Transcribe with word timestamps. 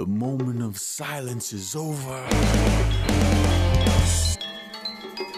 The 0.00 0.06
moment 0.06 0.62
of 0.62 0.78
silence 0.78 1.52
is 1.52 1.76
over. 1.76 2.26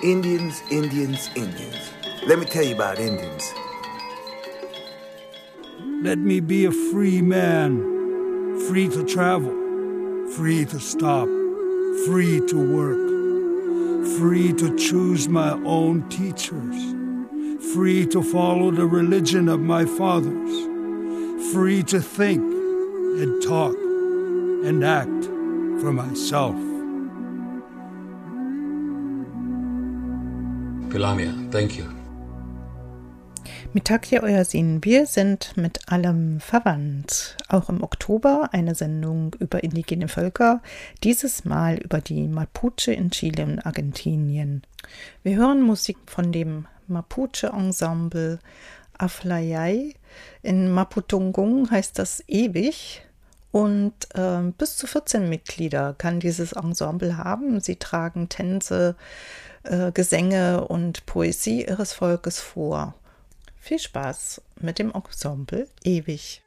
Indians, 0.04 0.62
Indians, 0.70 1.30
Indians. 1.34 1.90
Let 2.28 2.38
me 2.38 2.44
tell 2.44 2.62
you 2.62 2.76
about 2.76 3.00
Indians. 3.00 3.52
Let 6.04 6.18
me 6.18 6.38
be 6.38 6.66
a 6.66 6.70
free 6.70 7.20
man, 7.20 7.80
free 8.68 8.88
to 8.90 9.04
travel, 9.04 9.50
free 10.36 10.64
to 10.66 10.78
stop, 10.78 11.26
free 12.06 12.40
to 12.46 12.56
work, 12.56 14.06
free 14.16 14.52
to 14.52 14.76
choose 14.76 15.26
my 15.26 15.54
own 15.64 16.08
teachers, 16.08 16.78
free 17.74 18.06
to 18.06 18.22
follow 18.22 18.70
the 18.70 18.86
religion 18.86 19.48
of 19.48 19.58
my 19.58 19.84
fathers, 19.84 21.52
free 21.52 21.82
to 21.82 22.00
think 22.00 22.40
and 23.20 23.42
talk 23.42 23.81
and 24.64 24.84
act 24.84 25.24
for 25.80 25.92
myself. 25.92 26.54
Pilamia, 30.90 31.50
thank 31.50 31.76
you. 31.76 31.84
Mitakia 33.74 34.22
Euersin, 34.22 34.84
wir 34.84 35.06
sind 35.06 35.56
mit 35.56 35.90
allem 35.90 36.40
verwandt. 36.40 37.38
Auch 37.48 37.70
im 37.70 37.82
Oktober 37.82 38.50
eine 38.52 38.74
Sendung 38.74 39.34
über 39.38 39.64
indigene 39.64 40.08
Völker, 40.08 40.60
dieses 41.02 41.46
Mal 41.46 41.78
über 41.78 42.02
die 42.02 42.28
Mapuche 42.28 42.92
in 42.92 43.10
Chile 43.10 43.44
und 43.44 43.60
Argentinien. 43.60 44.62
Wir 45.22 45.36
hören 45.36 45.62
Musik 45.62 45.96
von 46.06 46.32
dem 46.32 46.66
Mapuche-Ensemble 46.86 48.40
Aflayay. 48.98 49.94
In 50.42 50.70
Maputungung 50.70 51.70
heißt 51.70 51.98
das 51.98 52.22
ewig. 52.28 53.02
Und 53.52 53.92
äh, 54.14 54.50
bis 54.56 54.76
zu 54.76 54.86
14 54.86 55.28
Mitglieder 55.28 55.94
kann 55.96 56.20
dieses 56.20 56.52
Ensemble 56.52 57.18
haben. 57.18 57.60
Sie 57.60 57.76
tragen 57.76 58.30
Tänze, 58.30 58.96
äh, 59.62 59.92
Gesänge 59.92 60.66
und 60.66 61.06
Poesie 61.06 61.66
ihres 61.66 61.92
Volkes 61.92 62.40
vor. 62.40 62.94
Viel 63.60 63.78
Spaß 63.78 64.40
mit 64.60 64.78
dem 64.78 64.90
Ensemble 64.90 65.68
Ewig. 65.84 66.42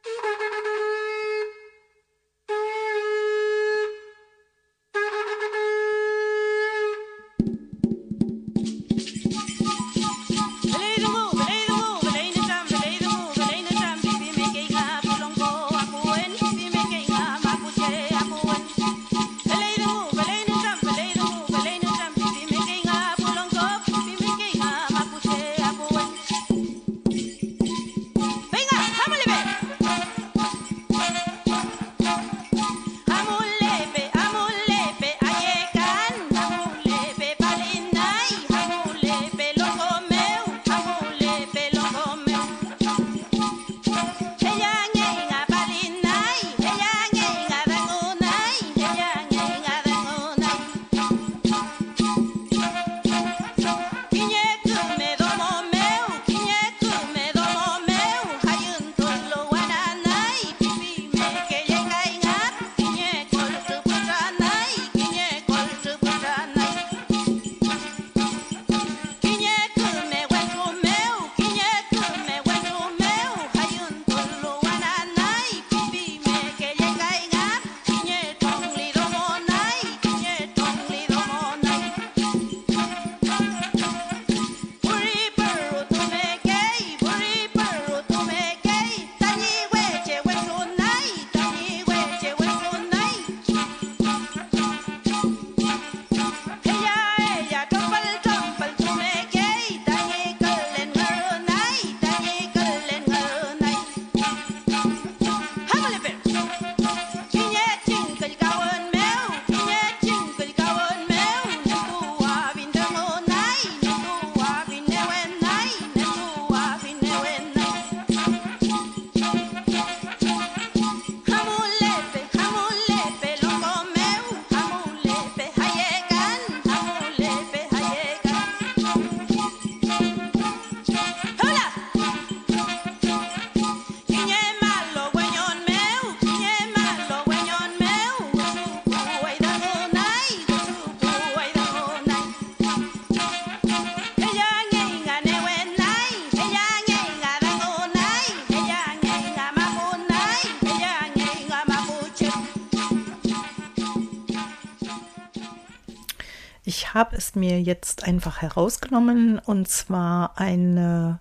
Es 157.26 157.34
mir 157.34 157.60
jetzt 157.60 158.04
einfach 158.04 158.40
herausgenommen 158.42 159.38
und 159.38 159.68
zwar 159.68 160.38
eine 160.38 161.18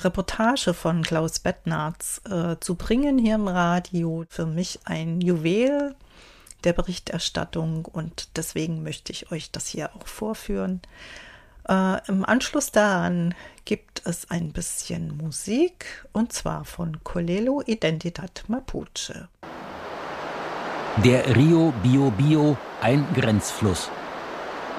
Reportage 0.00 0.74
von 0.74 1.02
Klaus 1.02 1.38
Bettnarz 1.38 2.20
äh, 2.28 2.56
zu 2.60 2.74
bringen 2.74 3.18
hier 3.18 3.36
im 3.36 3.48
Radio. 3.48 4.24
Für 4.28 4.46
mich 4.46 4.80
ein 4.84 5.20
Juwel 5.20 5.94
der 6.64 6.72
Berichterstattung 6.72 7.86
und 7.86 8.28
deswegen 8.36 8.82
möchte 8.82 9.12
ich 9.12 9.32
euch 9.32 9.50
das 9.50 9.66
hier 9.66 9.90
auch 9.96 10.06
vorführen. 10.06 10.82
Äh, 11.68 12.06
Im 12.08 12.24
Anschluss 12.24 12.70
daran 12.70 13.34
gibt 13.64 14.02
es 14.04 14.30
ein 14.30 14.52
bisschen 14.52 15.16
Musik 15.16 16.06
und 16.12 16.32
zwar 16.32 16.64
von 16.64 17.02
Colelo 17.04 17.62
Identidad 17.64 18.44
Mapuche. 18.48 19.28
Der 21.04 21.34
Rio 21.34 21.72
Bio 21.82 22.10
Bio, 22.10 22.56
ein 22.82 23.06
Grenzfluss. 23.14 23.90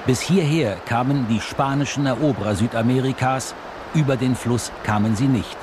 Bis 0.06 0.20
hierher 0.20 0.76
kamen 0.84 1.26
die 1.28 1.40
spanischen 1.40 2.04
Eroberer 2.04 2.54
Südamerikas, 2.54 3.54
über 3.94 4.16
den 4.16 4.36
Fluss 4.36 4.70
kamen 4.82 5.16
sie 5.16 5.28
nicht. 5.28 5.56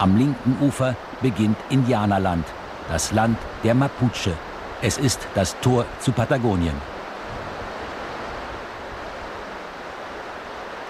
Am 0.00 0.16
linken 0.16 0.56
Ufer 0.60 0.96
beginnt 1.22 1.56
Indianerland, 1.70 2.44
das 2.88 3.12
Land 3.12 3.38
der 3.62 3.74
Mapuche. 3.74 4.32
Es 4.82 4.98
ist 4.98 5.20
das 5.36 5.54
Tor 5.60 5.84
zu 6.00 6.10
Patagonien. 6.10 6.74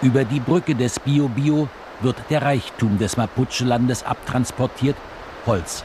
Über 0.00 0.24
die 0.24 0.40
Brücke 0.40 0.74
des 0.74 0.98
Bio-Bio 0.98 1.68
wird 2.00 2.16
der 2.30 2.40
Reichtum 2.40 2.98
des 2.98 3.18
Mapuche-Landes 3.18 4.02
abtransportiert, 4.04 4.96
Holz. 5.44 5.84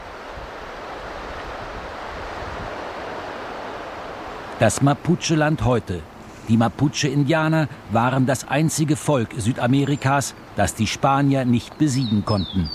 Das 4.58 4.80
Mapuche-Land 4.80 5.64
heute 5.64 6.00
die 6.48 6.56
Mapuche-Indianer 6.58 7.68
waren 7.90 8.26
das 8.26 8.46
einzige 8.46 8.96
Volk 8.96 9.30
Südamerikas, 9.36 10.34
das 10.56 10.74
die 10.74 10.86
Spanier 10.86 11.44
nicht 11.44 11.78
besiegen 11.78 12.24
konnten. 12.24 12.68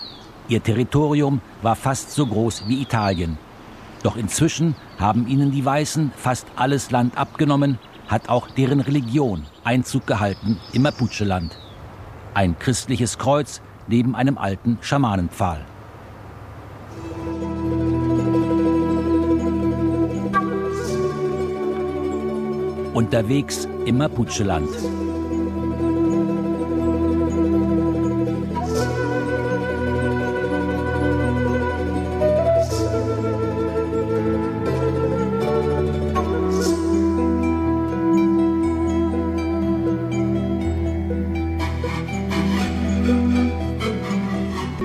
Ihr 0.48 0.64
Territorium 0.64 1.42
war 1.62 1.76
fast 1.76 2.12
so 2.12 2.26
groß 2.26 2.64
wie 2.68 2.82
Italien. 2.82 3.38
Doch 4.02 4.16
inzwischen 4.16 4.76
haben 4.98 5.28
ihnen 5.28 5.52
die 5.52 5.64
Weißen 5.64 6.12
fast 6.16 6.48
alles 6.56 6.90
Land 6.90 7.18
abgenommen, 7.18 7.78
hat 8.08 8.30
auch 8.30 8.50
deren 8.50 8.80
Religion 8.80 9.46
Einzug 9.64 10.08
gehalten 10.08 10.58
im 10.74 10.82
Mapuche-Land. 10.82 11.56
Ein 12.34 12.58
christliches 12.58 13.20
Kreuz 13.20 13.62
neben 13.88 14.16
einem 14.16 14.40
alten 14.40 14.80
Schamanenpfahl. 14.82 15.66
Unterwegs 23.00 23.66
im 23.86 23.98
Mapuche-Land. 24.00 24.68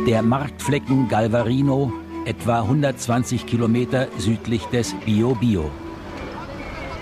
Der 0.06 0.22
Marktflecken 0.22 1.08
Galvarino, 1.08 1.92
etwa 2.26 2.60
120 2.60 3.44
Kilometer 3.44 4.06
südlich 4.18 4.66
des 4.66 4.94
Biobio. 5.04 5.68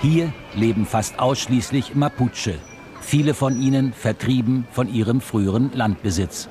Hier 0.00 0.32
leben 0.54 0.86
fast 0.86 1.18
ausschließlich 1.18 1.94
Mapuche, 1.94 2.54
viele 3.00 3.34
von 3.34 3.60
ihnen 3.60 3.92
vertrieben 3.92 4.66
von 4.70 4.92
ihrem 4.92 5.20
früheren 5.20 5.70
Landbesitz. 5.74 6.48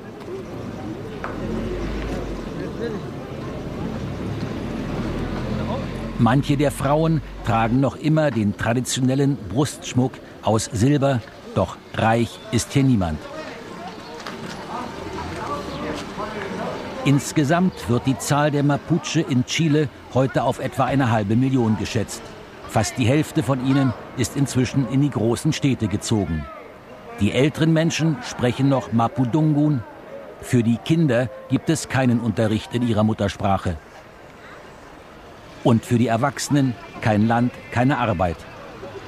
Manche 6.19 6.55
der 6.55 6.71
Frauen 6.71 7.21
tragen 7.45 7.79
noch 7.79 7.95
immer 7.95 8.29
den 8.29 8.55
traditionellen 8.55 9.37
Brustschmuck 9.49 10.13
aus 10.43 10.65
Silber, 10.65 11.19
doch 11.55 11.77
reich 11.95 12.39
ist 12.51 12.73
hier 12.73 12.83
niemand. 12.83 13.17
Insgesamt 17.05 17.89
wird 17.89 18.05
die 18.05 18.17
Zahl 18.19 18.51
der 18.51 18.61
Mapuche 18.61 19.21
in 19.21 19.43
Chile 19.45 19.89
heute 20.13 20.43
auf 20.43 20.59
etwa 20.59 20.85
eine 20.85 21.09
halbe 21.09 21.35
Million 21.35 21.75
geschätzt. 21.79 22.21
Fast 22.71 22.97
die 22.97 23.05
Hälfte 23.05 23.43
von 23.43 23.67
ihnen 23.67 23.93
ist 24.15 24.37
inzwischen 24.37 24.87
in 24.87 25.01
die 25.01 25.09
großen 25.09 25.51
Städte 25.51 25.89
gezogen. 25.89 26.45
Die 27.19 27.33
älteren 27.33 27.73
Menschen 27.73 28.15
sprechen 28.23 28.69
noch 28.69 28.93
Mapudungun. 28.93 29.83
Für 30.39 30.63
die 30.63 30.77
Kinder 30.77 31.29
gibt 31.49 31.69
es 31.69 31.89
keinen 31.89 32.21
Unterricht 32.21 32.73
in 32.73 32.87
ihrer 32.87 33.03
Muttersprache. 33.03 33.75
Und 35.65 35.83
für 35.83 35.97
die 35.97 36.07
Erwachsenen 36.07 36.73
kein 37.01 37.27
Land, 37.27 37.51
keine 37.71 37.97
Arbeit. 37.97 38.37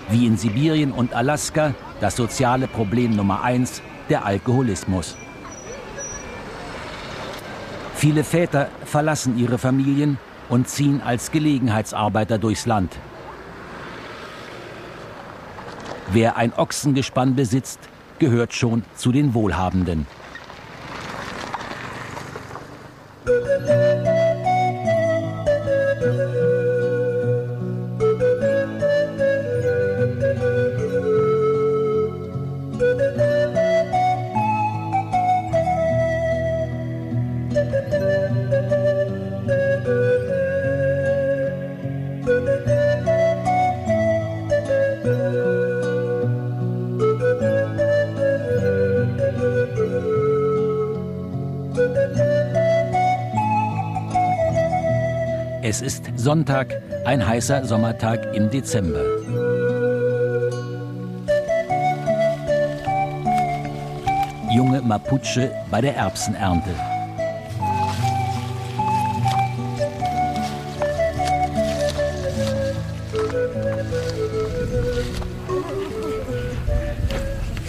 Wie 0.10 0.27
in 0.27 0.36
Sibirien 0.36 0.92
und 0.92 1.13
Alaska 1.13 1.74
das 2.01 2.18
soziale 2.18 2.68
Problem 2.68 3.15
Nummer 3.15 3.44
eins, 3.44 3.81
der 4.10 4.25
Alkoholismus. 4.25 5.15
Viele 7.95 8.25
Väter 8.25 8.68
verlassen 8.83 9.38
ihre 9.38 9.57
Familien 9.57 10.18
und 10.50 10.68
ziehen 10.68 11.01
als 11.01 11.31
Gelegenheitsarbeiter 11.31 12.38
durchs 12.38 12.65
Land. 12.65 13.00
Wer 16.11 16.38
ein 16.38 16.53
Ochsengespann 16.53 17.35
besitzt, 17.35 17.79
gehört 18.19 18.53
schon 18.53 18.83
zu 18.95 19.11
den 19.11 19.33
Wohlhabenden. 19.33 20.05
Sonntag, 56.24 56.81
ein 57.04 57.28
heißer 57.28 57.66
Sommertag 57.66 58.34
im 58.34 58.50
Dezember. 58.50 59.04
Junge 64.50 64.81
Mapuche 64.81 65.52
bei 65.70 65.81
der 65.81 65.98
Erbsenernte. 65.98 66.70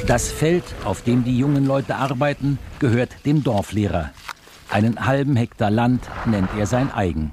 Das 0.07 0.31
Feld, 0.31 0.63
auf 0.85 1.03
dem 1.03 1.25
die 1.25 1.37
jungen 1.37 1.67
Leute 1.67 1.97
arbeiten, 1.97 2.61
gehört 2.79 3.27
dem 3.27 3.43
Dorflehrer. 3.43 4.11
Einen 4.71 5.05
halben 5.05 5.35
Hektar 5.35 5.73
Land 5.73 6.09
nennt 6.27 6.51
er 6.57 6.67
sein 6.67 6.93
eigen. 6.93 7.33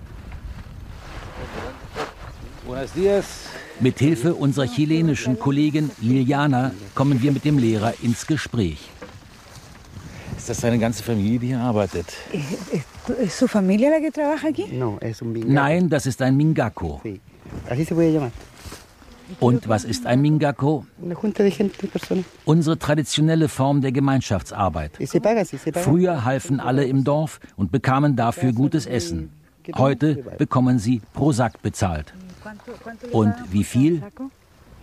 Mit 3.79 3.99
Hilfe 3.99 4.35
unserer 4.35 4.65
chilenischen 4.65 5.37
Kollegin 5.39 5.91
Liliana 5.99 6.71
kommen 6.93 7.21
wir 7.21 7.31
mit 7.31 7.43
dem 7.45 7.57
Lehrer 7.57 7.93
ins 8.01 8.27
Gespräch. 8.27 8.89
Ist 10.37 10.49
das 10.49 10.61
deine 10.61 10.79
ganze 10.79 11.03
Familie, 11.03 11.39
die 11.39 11.47
hier 11.47 11.59
arbeitet? 11.59 12.07
Un 15.21 15.33
bingo. 15.33 15.47
Nein, 15.47 15.89
das 15.89 16.05
ist 16.05 16.21
ein 16.21 16.35
Mingako. 16.35 17.01
Und 19.39 19.67
was 19.67 19.83
ist 19.83 20.05
ein 20.05 20.21
Mingako? 20.21 20.85
Unsere 22.45 22.79
traditionelle 22.79 23.49
Form 23.49 23.81
der 23.81 23.91
Gemeinschaftsarbeit. 23.91 24.91
Früher 25.73 26.25
halfen 26.25 26.59
alle 26.59 26.85
im 26.85 27.03
Dorf 27.03 27.39
und 27.55 27.71
bekamen 27.71 28.15
dafür 28.15 28.51
gutes 28.53 28.85
Essen. 28.85 29.31
Heute 29.75 30.15
bekommen 30.37 30.79
sie 30.79 31.01
pro 31.13 31.31
Sack 31.31 31.61
bezahlt. 31.61 32.13
Und 33.11 33.33
wie 33.51 33.63
viel? 33.63 34.01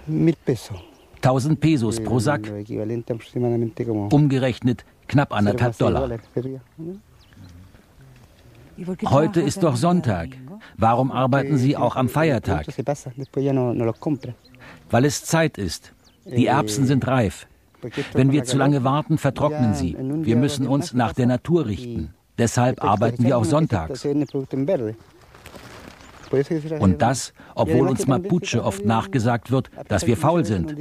Mil 0.07 0.37
pesos. 0.45 0.79
1000 1.21 1.61
Pesos 1.61 2.01
pro 2.01 2.21
Sack, 2.21 2.43
aproximadamente 2.49 3.85
como... 3.85 4.09
umgerechnet 4.13 4.85
knapp 5.09 5.33
anderthalb 5.33 5.77
Dollar. 5.77 6.09
¿Y 8.77 8.85
por 8.85 8.97
qué 8.97 9.07
Heute 9.11 9.41
ist 9.41 9.63
doch 9.65 9.75
Sonntag. 9.75 10.29
Warum 10.77 11.11
arbeiten 11.11 11.59
Sie 11.59 11.77
auch 11.77 11.97
am 11.97 12.09
Feiertag? 12.09 12.67
Weil 14.91 15.05
es 15.05 15.25
Zeit 15.25 15.59
ist. 15.59 15.93
Die 16.25 16.47
Erbsen 16.47 16.87
sind 16.87 17.07
reif. 17.09 17.47
Wenn 18.13 18.31
wir 18.31 18.45
zu 18.45 18.57
lange 18.57 18.85
warten, 18.85 19.19
vertrocknen 19.19 19.75
sie. 19.75 19.97
Wir 19.99 20.37
müssen 20.37 20.67
uns 20.69 20.95
nach 20.95 21.13
der 21.13 21.27
Natur 21.27 21.67
richten. 21.67 22.15
Deshalb 22.39 22.85
arbeiten 22.85 23.25
wir 23.25 23.37
auch 23.37 23.45
sonntags. 23.45 24.07
Und 26.79 27.03
das, 27.03 27.33
obwohl 27.55 27.89
uns 27.89 28.07
Mapuche 28.07 28.63
oft 28.63 28.85
nachgesagt 28.85 29.51
wird, 29.51 29.71
dass 29.89 30.07
wir 30.07 30.17
faul 30.17 30.45
sind. 30.45 30.75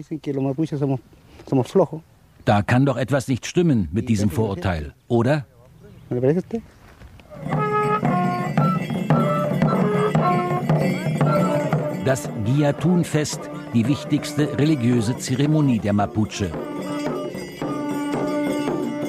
Da 2.45 2.61
kann 2.61 2.85
doch 2.85 2.97
etwas 2.97 3.27
nicht 3.27 3.45
stimmen 3.45 3.89
mit 3.91 4.09
diesem 4.09 4.29
Vorurteil, 4.29 4.93
oder? 5.07 5.45
Das 12.05 12.29
Giatun-Fest, 12.45 13.41
die 13.73 13.85
wichtigste 13.85 14.57
religiöse 14.57 15.17
Zeremonie 15.17 15.79
der 15.79 15.91
Mapuche. 15.91 16.51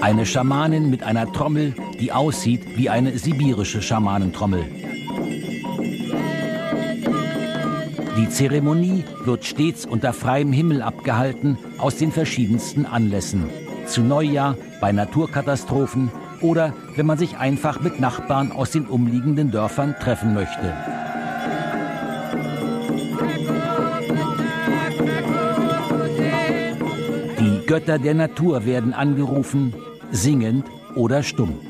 Eine 0.00 0.26
Schamanin 0.26 0.90
mit 0.90 1.04
einer 1.04 1.32
Trommel, 1.32 1.74
die 2.00 2.10
aussieht 2.10 2.76
wie 2.76 2.88
eine 2.88 3.16
sibirische 3.18 3.82
Schamanentrommel. 3.82 4.64
Die 8.18 8.28
Zeremonie 8.28 9.04
wird 9.24 9.44
stets 9.44 9.86
unter 9.86 10.12
freiem 10.12 10.52
Himmel 10.52 10.82
abgehalten, 10.82 11.56
aus 11.78 11.98
den 11.98 12.10
verschiedensten 12.10 12.84
Anlässen. 12.84 13.44
Zu 13.86 14.02
Neujahr, 14.02 14.56
bei 14.80 14.90
Naturkatastrophen 14.90 16.10
oder 16.40 16.74
wenn 16.96 17.06
man 17.06 17.16
sich 17.16 17.36
einfach 17.36 17.80
mit 17.80 18.00
Nachbarn 18.00 18.50
aus 18.50 18.72
den 18.72 18.86
umliegenden 18.86 19.52
Dörfern 19.52 19.94
treffen 20.00 20.34
möchte. 20.34 20.74
Die 27.38 27.66
Götter 27.66 28.00
der 28.00 28.14
Natur 28.14 28.66
werden 28.66 28.94
angerufen, 28.94 29.72
singend 30.10 30.66
oder 30.96 31.22
stumm. 31.22 31.60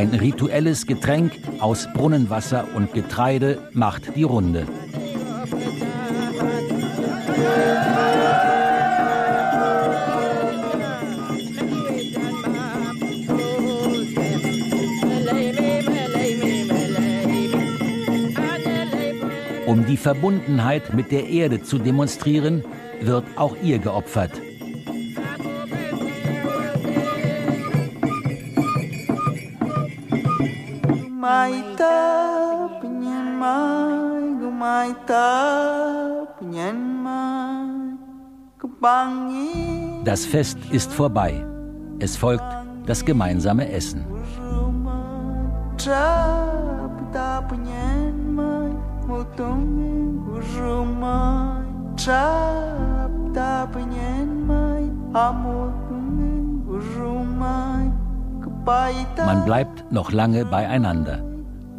Ein 0.00 0.14
rituelles 0.14 0.86
Getränk 0.86 1.32
aus 1.58 1.86
Brunnenwasser 1.92 2.68
und 2.74 2.94
Getreide 2.94 3.68
macht 3.74 4.16
die 4.16 4.22
Runde. 4.22 4.66
Um 19.66 19.84
die 19.84 19.98
Verbundenheit 19.98 20.94
mit 20.94 21.12
der 21.12 21.28
Erde 21.28 21.62
zu 21.62 21.78
demonstrieren, 21.78 22.64
wird 23.02 23.26
auch 23.36 23.54
ihr 23.62 23.78
geopfert. 23.78 24.32
Das 40.04 40.26
Fest 40.26 40.58
ist 40.70 40.92
vorbei. 40.92 41.44
Es 41.98 42.16
folgt 42.16 42.44
das 42.86 43.04
gemeinsame 43.04 43.70
Essen. 43.70 44.04
Man 59.26 59.44
bleibt 59.44 59.92
noch 59.92 60.12
lange 60.12 60.44
beieinander. 60.44 61.29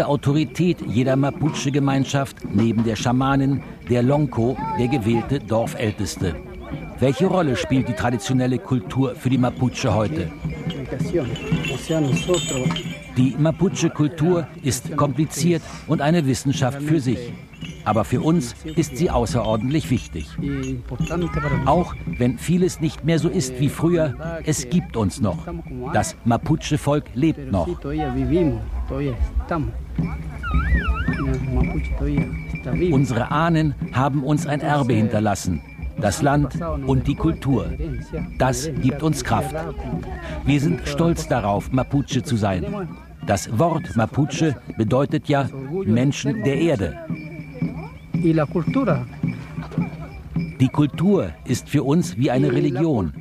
Höchste 0.00 0.12
Autorität 0.12 0.78
jeder 0.88 1.14
Mapuche-Gemeinschaft 1.14 2.38
neben 2.50 2.84
der 2.84 2.96
Schamanin, 2.96 3.62
der 3.90 4.02
Lonko, 4.02 4.56
der 4.78 4.88
gewählte 4.88 5.40
Dorfälteste. 5.40 6.36
Welche 6.98 7.26
Rolle 7.26 7.54
spielt 7.54 7.86
die 7.86 7.92
traditionelle 7.92 8.58
Kultur 8.58 9.14
für 9.14 9.28
die 9.28 9.36
Mapuche 9.36 9.94
heute? 9.94 10.30
Die 13.14 13.36
Mapuche-Kultur 13.38 14.46
ist 14.62 14.96
kompliziert 14.96 15.62
und 15.86 16.00
eine 16.00 16.24
Wissenschaft 16.24 16.80
für 16.80 17.00
sich. 17.00 17.18
Aber 17.84 18.04
für 18.04 18.22
uns 18.22 18.54
ist 18.76 18.96
sie 18.96 19.10
außerordentlich 19.10 19.90
wichtig. 19.90 20.28
Auch 21.66 21.94
wenn 22.06 22.38
vieles 22.38 22.80
nicht 22.80 23.04
mehr 23.04 23.18
so 23.18 23.28
ist 23.28 23.60
wie 23.60 23.68
früher, 23.68 24.14
es 24.44 24.70
gibt 24.70 24.96
uns 24.96 25.20
noch. 25.20 25.46
Das 25.92 26.16
Mapuche-Volk 26.24 27.04
lebt 27.12 27.52
noch. 27.52 27.68
Unsere 32.90 33.30
Ahnen 33.30 33.74
haben 33.92 34.24
uns 34.24 34.46
ein 34.46 34.60
Erbe 34.60 34.94
hinterlassen. 34.94 35.62
Das 36.00 36.22
Land 36.22 36.58
und 36.86 37.06
die 37.06 37.14
Kultur. 37.14 37.70
Das 38.38 38.70
gibt 38.82 39.02
uns 39.02 39.22
Kraft. 39.22 39.54
Wir 40.44 40.60
sind 40.60 40.86
stolz 40.86 41.28
darauf, 41.28 41.70
Mapuche 41.72 42.22
zu 42.22 42.36
sein. 42.36 42.88
Das 43.26 43.58
Wort 43.58 43.96
Mapuche 43.96 44.56
bedeutet 44.76 45.28
ja 45.28 45.48
Menschen 45.84 46.42
der 46.42 46.56
Erde. 46.56 46.98
Die 50.60 50.68
Kultur 50.68 51.30
ist 51.44 51.68
für 51.70 51.82
uns 51.82 52.18
wie 52.18 52.30
eine 52.30 52.52
Religion. 52.52 53.12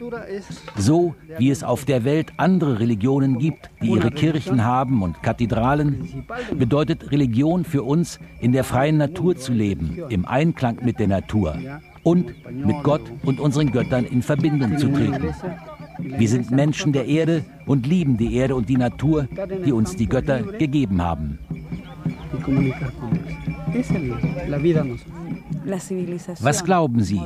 So 0.77 1.15
wie 1.37 1.49
es 1.49 1.63
auf 1.63 1.85
der 1.85 2.03
Welt 2.03 2.33
andere 2.37 2.79
Religionen 2.79 3.39
gibt, 3.39 3.69
die 3.81 3.91
ihre 3.91 4.11
Kirchen 4.11 4.65
haben 4.65 5.01
und 5.01 5.23
Kathedralen, 5.23 6.25
bedeutet 6.57 7.11
Religion 7.11 7.63
für 7.63 7.83
uns, 7.83 8.19
in 8.41 8.51
der 8.51 8.63
freien 8.63 8.97
Natur 8.97 9.37
zu 9.37 9.53
leben, 9.53 9.99
im 10.09 10.25
Einklang 10.25 10.79
mit 10.83 10.99
der 10.99 11.07
Natur 11.07 11.55
und 12.03 12.33
mit 12.53 12.83
Gott 12.83 13.01
und 13.23 13.39
unseren 13.39 13.71
Göttern 13.71 14.05
in 14.05 14.21
Verbindung 14.21 14.77
zu 14.77 14.89
treten. 14.89 15.33
Wir 15.99 16.27
sind 16.27 16.51
Menschen 16.51 16.91
der 16.91 17.05
Erde 17.05 17.45
und 17.65 17.87
lieben 17.87 18.17
die 18.17 18.35
Erde 18.35 18.55
und 18.55 18.67
die 18.67 18.77
Natur, 18.77 19.27
die 19.65 19.71
uns 19.71 19.95
die 19.95 20.07
Götter 20.07 20.41
gegeben 20.43 21.01
haben. 21.01 21.39
Was 26.39 26.63
glauben 26.63 27.01
Sie? 27.03 27.21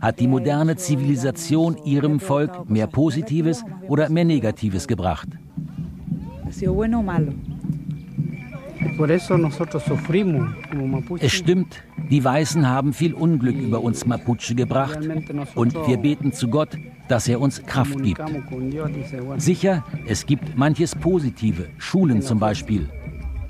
Hat 0.00 0.20
die 0.20 0.28
moderne 0.28 0.76
Zivilisation 0.76 1.76
Ihrem 1.84 2.20
Volk 2.20 2.68
mehr 2.68 2.86
Positives 2.86 3.64
oder 3.88 4.08
mehr 4.08 4.24
Negatives 4.24 4.86
gebracht? 4.86 5.28
Es 11.20 11.32
stimmt, 11.32 11.82
die 12.10 12.24
Weißen 12.24 12.68
haben 12.68 12.92
viel 12.92 13.14
Unglück 13.14 13.56
über 13.56 13.82
uns 13.82 14.06
Mapuche 14.06 14.54
gebracht 14.54 14.98
und 15.54 15.74
wir 15.86 15.96
beten 15.98 16.32
zu 16.32 16.48
Gott, 16.48 16.70
dass 17.08 17.28
er 17.28 17.40
uns 17.40 17.64
Kraft 17.64 18.02
gibt. 18.02 18.20
Sicher, 19.36 19.84
es 20.06 20.26
gibt 20.26 20.56
manches 20.56 20.94
Positive, 20.94 21.66
Schulen 21.78 22.22
zum 22.22 22.38
Beispiel. 22.38 22.88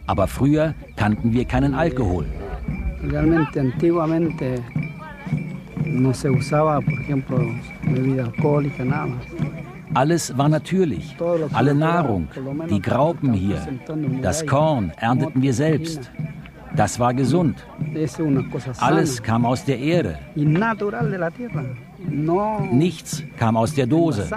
Aber 0.07 0.27
früher 0.27 0.75
kannten 0.97 1.33
wir 1.33 1.45
keinen 1.45 1.75
Alkohol. 1.75 2.27
Realmente 3.03 3.61
antiguamente 3.61 4.63
no 5.85 6.13
se 6.13 6.31
usaba, 6.31 6.81
por 6.81 6.95
ejemplo, 6.95 7.39
bebida 7.85 8.25
alcohólica, 8.25 8.85
nada 8.85 9.15
Alles 9.95 10.37
war 10.37 10.49
natürlich. 10.49 11.17
Alle 11.53 11.75
Nahrung, 11.75 12.29
die 12.69 12.81
Graupen 12.81 13.33
hier, 13.33 13.67
das 14.23 14.47
Korn 14.47 14.93
ernteten 14.97 15.41
wir 15.41 15.55
selbst. 15.55 16.11
Das 16.77 17.01
war 17.01 17.15
gesund. 17.15 17.57
Alles 18.79 19.23
kam 19.23 19.47
aus 19.47 19.65
der 19.65 19.79
Erde. 19.79 20.19
Nichts 22.71 23.25
kam 23.39 23.57
aus 23.57 23.75
der 23.75 23.87
Dose. 23.87 24.29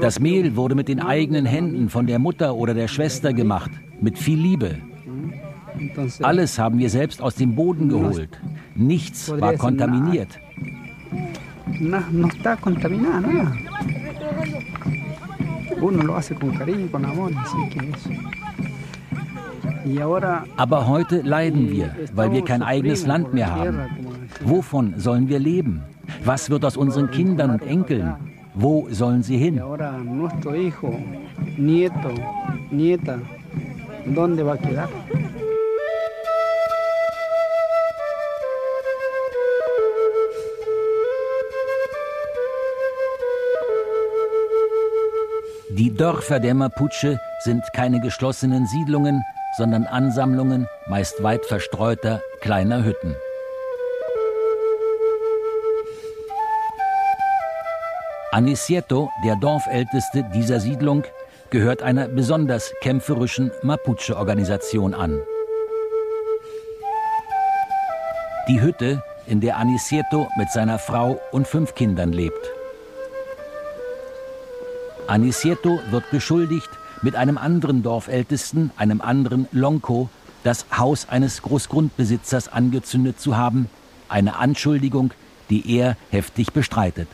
Das 0.00 0.20
Mehl 0.20 0.56
wurde 0.56 0.74
mit 0.74 0.88
den 0.88 1.00
eigenen 1.00 1.44
Händen 1.44 1.88
von 1.88 2.06
der 2.06 2.18
Mutter 2.18 2.54
oder 2.54 2.74
der 2.74 2.88
Schwester 2.88 3.32
gemacht, 3.32 3.70
mit 4.00 4.18
viel 4.18 4.38
Liebe. 4.38 4.78
Alles 6.22 6.58
haben 6.58 6.78
wir 6.78 6.90
selbst 6.90 7.22
aus 7.22 7.34
dem 7.34 7.54
Boden 7.54 7.88
geholt. 7.88 8.40
Nichts 8.74 9.30
war 9.40 9.54
kontaminiert. 9.54 10.38
Aber 20.56 20.86
heute 20.86 21.20
leiden 21.22 21.70
wir, 21.70 21.94
weil 22.14 22.32
wir 22.32 22.44
kein 22.44 22.62
eigenes 22.62 23.06
Land 23.06 23.32
mehr 23.32 23.54
haben. 23.54 23.78
Wovon 24.44 24.94
sollen 24.98 25.28
wir 25.28 25.38
leben? 25.38 25.82
Was 26.24 26.50
wird 26.50 26.64
aus 26.64 26.76
unseren 26.76 27.10
Kindern 27.10 27.50
und 27.50 27.62
Enkeln? 27.62 28.14
Wo 28.54 28.88
sollen 28.90 29.22
sie 29.22 29.36
hin? 29.36 29.60
¿Dónde 34.14 34.44
va 34.44 34.52
a 34.52 34.56
quedar? 34.56 34.88
Die 45.78 45.94
Dörfer 45.94 46.40
der 46.40 46.54
Mapuche 46.54 47.20
sind 47.38 47.62
keine 47.72 48.00
geschlossenen 48.00 48.66
Siedlungen, 48.66 49.22
sondern 49.56 49.84
Ansammlungen 49.84 50.66
meist 50.88 51.22
weit 51.22 51.46
verstreuter 51.46 52.20
kleiner 52.40 52.82
Hütten. 52.82 53.14
Anisieto, 58.32 59.08
der 59.24 59.36
Dorfälteste 59.36 60.24
dieser 60.34 60.58
Siedlung, 60.58 61.04
gehört 61.50 61.80
einer 61.82 62.08
besonders 62.08 62.74
kämpferischen 62.80 63.52
Mapuche-Organisation 63.62 64.94
an. 64.94 65.20
Die 68.48 68.60
Hütte, 68.60 69.00
in 69.26 69.40
der 69.40 69.58
Anicieto 69.58 70.26
mit 70.36 70.50
seiner 70.50 70.80
Frau 70.80 71.20
und 71.30 71.46
fünf 71.46 71.76
Kindern 71.76 72.12
lebt. 72.12 72.57
Anicieto 75.08 75.80
wird 75.90 76.10
beschuldigt, 76.10 76.68
mit 77.00 77.16
einem 77.16 77.38
anderen 77.38 77.82
Dorfältesten, 77.82 78.70
einem 78.76 79.00
anderen 79.00 79.48
Lonco, 79.52 80.10
das 80.44 80.66
Haus 80.76 81.08
eines 81.08 81.40
Großgrundbesitzers 81.40 82.48
angezündet 82.48 83.18
zu 83.18 83.34
haben, 83.36 83.70
eine 84.10 84.36
Anschuldigung, 84.36 85.12
die 85.48 85.78
er 85.78 85.96
heftig 86.10 86.52
bestreitet. 86.52 87.08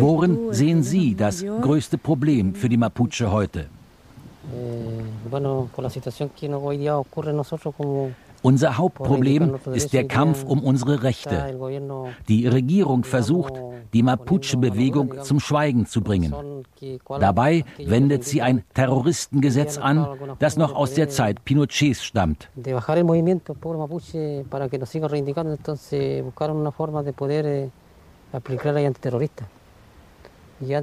Worin 0.00 0.52
sehen 0.52 0.82
Sie 0.82 1.14
das 1.14 1.44
größte 1.44 1.98
Problem 1.98 2.54
für 2.54 2.70
die 2.70 2.78
Mapuche 2.78 3.30
heute? 3.30 3.66
Unser 8.44 8.76
Hauptproblem 8.76 9.54
ist 9.72 9.94
der 9.94 10.06
Kampf 10.06 10.44
um 10.44 10.62
unsere 10.62 11.02
Rechte. 11.02 11.58
Die 12.28 12.46
Regierung 12.46 13.04
versucht, 13.04 13.54
die 13.94 14.02
Mapuche-Bewegung 14.02 15.22
zum 15.22 15.40
Schweigen 15.40 15.86
zu 15.86 16.02
bringen. 16.02 16.34
Dabei 17.08 17.64
wendet 17.78 18.24
sie 18.24 18.42
ein 18.42 18.62
Terroristengesetz 18.74 19.78
an, 19.78 20.06
das 20.40 20.58
noch 20.58 20.74
aus 20.74 20.92
der 20.92 21.08
Zeit 21.08 21.42
Pinochets 21.46 22.04
stammt. 22.04 22.50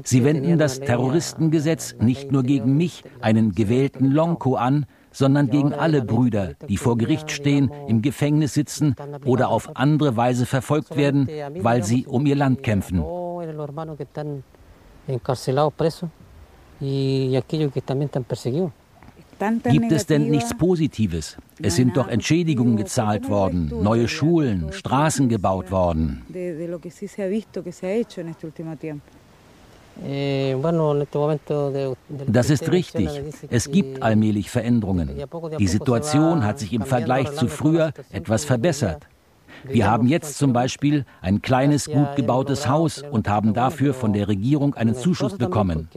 Sie 0.03 0.23
wenden 0.23 0.57
das 0.57 0.79
Terroristengesetz 0.79 1.95
nicht 1.99 2.31
nur 2.31 2.41
gegen 2.41 2.75
mich, 2.75 3.03
einen 3.21 3.51
gewählten 3.53 4.11
Lonco, 4.11 4.55
an, 4.55 4.87
sondern 5.11 5.49
gegen 5.49 5.73
alle 5.73 6.01
Brüder, 6.01 6.53
die 6.67 6.77
vor 6.77 6.97
Gericht 6.97 7.31
stehen, 7.31 7.71
im 7.87 8.01
Gefängnis 8.01 8.53
sitzen 8.53 8.95
oder 9.25 9.49
auf 9.49 9.75
andere 9.75 10.15
Weise 10.17 10.45
verfolgt 10.45 10.95
werden, 10.95 11.27
weil 11.59 11.83
sie 11.83 12.05
um 12.07 12.25
ihr 12.25 12.35
Land 12.35 12.63
kämpfen. 12.63 13.03
Gibt 19.63 19.91
es 19.91 20.05
denn 20.05 20.29
nichts 20.29 20.55
Positives? 20.55 21.37
Es 21.61 21.75
sind 21.75 21.97
doch 21.97 22.07
Entschädigungen 22.07 22.77
gezahlt 22.77 23.27
worden, 23.27 23.71
neue 23.81 24.07
Schulen, 24.07 24.71
Straßen 24.71 25.29
gebaut 25.29 25.71
worden. 25.71 26.21
Eh, 30.03 30.55
das 32.27 32.49
ist 32.49 32.71
richtig. 32.71 33.09
Es 33.49 33.69
gibt 33.71 34.01
allmählich 34.01 34.49
Veränderungen. 34.49 35.09
Die 35.59 35.67
Situation 35.67 36.43
hat 36.43 36.59
sich 36.59 36.73
im 36.73 36.83
Vergleich 36.83 37.31
zu 37.33 37.47
früher 37.47 37.91
etwas 38.11 38.45
verbessert. 38.45 39.07
Wir 39.63 39.89
haben 39.89 40.07
jetzt 40.07 40.37
zum 40.37 40.53
Beispiel 40.53 41.05
ein 41.21 41.41
kleines, 41.41 41.85
gut 41.85 42.15
gebautes 42.15 42.67
Haus 42.67 43.03
und 43.03 43.27
haben 43.27 43.53
dafür 43.53 43.93
von 43.93 44.13
der 44.13 44.27
Regierung 44.27 44.73
einen 44.73 44.95
Zuschuss 44.95 45.37
bekommen. 45.37 45.87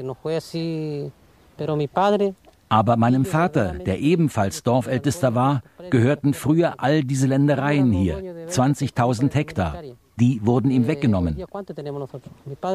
Aber 2.68 2.96
meinem 2.96 3.24
Vater, 3.24 3.74
der 3.74 4.00
ebenfalls 4.00 4.62
Dorfältester 4.62 5.34
war, 5.34 5.62
gehörten 5.90 6.34
früher 6.34 6.74
all 6.78 7.04
diese 7.04 7.26
Ländereien 7.26 7.92
hier, 7.92 8.48
20.000 8.48 9.32
Hektar. 9.34 9.82
Die 10.16 10.40
wurden 10.44 10.70
ihm 10.70 10.86
weggenommen. 10.86 11.36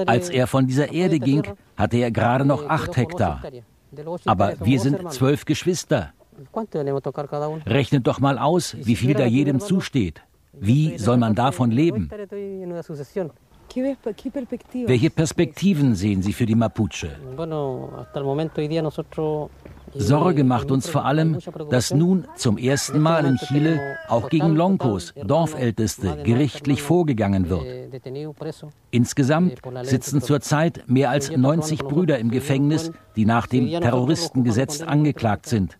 Als 0.05 0.29
er 0.29 0.47
von 0.47 0.67
dieser 0.67 0.91
Erde 0.91 1.19
ging, 1.19 1.43
hatte 1.77 1.97
er 1.97 2.11
gerade 2.11 2.45
noch 2.45 2.67
acht 2.67 2.97
Hektar. 2.97 3.41
Aber 4.25 4.53
wir 4.59 4.79
sind 4.79 5.11
zwölf 5.11 5.45
Geschwister. 5.45 6.13
Rechnet 7.65 8.07
doch 8.07 8.19
mal 8.19 8.37
aus, 8.37 8.75
wie 8.79 8.95
viel 8.95 9.13
da 9.13 9.25
jedem 9.25 9.59
zusteht. 9.59 10.21
Wie 10.53 10.97
soll 10.97 11.17
man 11.17 11.35
davon 11.35 11.71
leben? 11.71 12.09
Welche 14.87 15.09
Perspektiven 15.09 15.95
sehen 15.95 16.21
Sie 16.21 16.33
für 16.33 16.45
die 16.45 16.55
Mapuche? 16.55 17.11
Sorge 19.95 20.43
macht 20.43 20.71
uns 20.71 20.89
vor 20.89 21.05
allem, 21.05 21.37
dass 21.69 21.93
nun 21.93 22.25
zum 22.35 22.57
ersten 22.57 22.99
Mal 22.99 23.25
in 23.25 23.37
Chile 23.37 23.79
auch 24.07 24.29
gegen 24.29 24.55
Loncos, 24.55 25.13
Dorfälteste, 25.23 26.17
gerichtlich 26.23 26.81
vorgegangen 26.81 27.49
wird. 27.49 27.65
Insgesamt 28.91 29.59
sitzen 29.83 30.21
zurzeit 30.21 30.83
mehr 30.87 31.09
als 31.09 31.35
90 31.35 31.79
Brüder 31.79 32.19
im 32.19 32.31
Gefängnis, 32.31 32.91
die 33.15 33.25
nach 33.25 33.47
dem 33.47 33.67
Terroristengesetz 33.67 34.81
angeklagt 34.81 35.47
sind. 35.47 35.77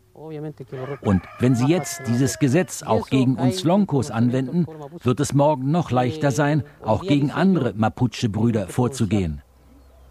Und 1.01 1.21
wenn 1.39 1.55
Sie 1.55 1.67
jetzt 1.67 2.01
dieses 2.07 2.39
Gesetz 2.39 2.83
auch 2.83 3.09
gegen 3.09 3.35
uns 3.35 3.63
Loncos 3.63 4.11
anwenden, 4.11 4.67
wird 5.01 5.19
es 5.19 5.33
morgen 5.33 5.71
noch 5.71 5.91
leichter 5.91 6.31
sein, 6.31 6.63
auch 6.83 7.03
gegen 7.03 7.31
andere 7.31 7.73
Mapuche-Brüder 7.73 8.67
vorzugehen. 8.67 9.41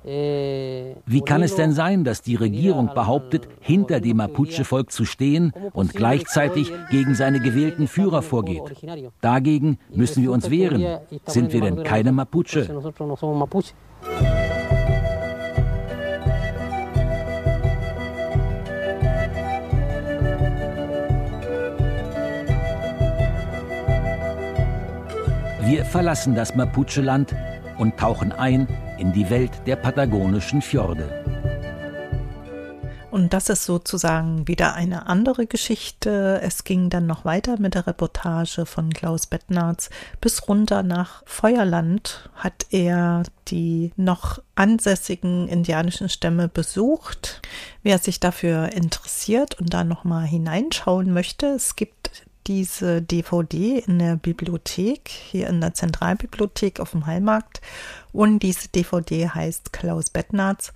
Wie 0.04 1.20
kann 1.26 1.42
es 1.42 1.56
denn 1.56 1.72
sein, 1.72 2.04
dass 2.04 2.22
die 2.22 2.36
Regierung 2.36 2.90
behauptet, 2.94 3.48
hinter 3.60 4.00
dem 4.00 4.18
Mapuche-Volk 4.18 4.92
zu 4.92 5.04
stehen 5.04 5.52
und 5.72 5.92
gleichzeitig 5.94 6.72
gegen 6.90 7.14
seine 7.14 7.40
gewählten 7.40 7.88
Führer 7.88 8.22
vorgeht? 8.22 8.62
Dagegen 9.20 9.78
müssen 9.92 10.22
wir 10.22 10.32
uns 10.32 10.50
wehren. 10.50 11.00
Sind 11.26 11.52
wir 11.52 11.60
denn 11.60 11.82
keine 11.82 12.12
Mapuche? 12.12 12.68
Wir 25.68 25.84
verlassen 25.84 26.34
das 26.34 26.54
Mapuche-Land 26.54 27.34
und 27.76 27.98
tauchen 27.98 28.32
ein 28.32 28.66
in 28.98 29.12
die 29.12 29.30
Welt 29.30 29.52
der 29.66 29.76
patagonischen 29.76 30.60
Fjorde. 30.60 31.24
Und 33.10 33.32
das 33.32 33.48
ist 33.48 33.64
sozusagen 33.64 34.46
wieder 34.46 34.74
eine 34.74 35.06
andere 35.06 35.46
Geschichte. 35.46 36.40
Es 36.42 36.64
ging 36.64 36.88
dann 36.88 37.06
noch 37.06 37.24
weiter 37.24 37.58
mit 37.58 37.74
der 37.74 37.86
Reportage 37.86 38.64
von 38.64 38.92
Klaus 38.92 39.26
Bettnarz. 39.26 39.90
Bis 40.20 40.46
runter 40.46 40.82
nach 40.82 41.22
Feuerland 41.24 42.30
hat 42.34 42.66
er 42.70 43.24
die 43.48 43.92
noch 43.96 44.40
ansässigen 44.54 45.48
indianischen 45.48 46.08
Stämme 46.08 46.48
besucht. 46.48 47.40
Wer 47.82 47.98
sich 47.98 48.20
dafür 48.20 48.72
interessiert 48.72 49.58
und 49.58 49.74
da 49.74 49.84
nochmal 49.84 50.26
hineinschauen 50.26 51.12
möchte, 51.12 51.46
es 51.46 51.74
gibt 51.74 51.97
diese 52.48 53.02
DVD 53.02 53.78
in 53.78 53.98
der 53.98 54.16
Bibliothek, 54.16 55.08
hier 55.08 55.48
in 55.48 55.60
der 55.60 55.74
Zentralbibliothek 55.74 56.80
auf 56.80 56.92
dem 56.92 57.06
Hallmarkt. 57.06 57.60
Und 58.12 58.40
diese 58.40 58.68
DVD 58.68 59.28
heißt 59.28 59.72
Klaus 59.72 60.10
Bettnarz 60.10 60.72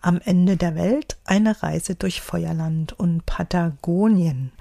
Am 0.00 0.20
Ende 0.24 0.56
der 0.56 0.76
Welt, 0.76 1.16
eine 1.24 1.62
Reise 1.62 1.96
durch 1.96 2.20
Feuerland 2.20 2.92
und 2.92 3.26
Patagonien. 3.26 4.52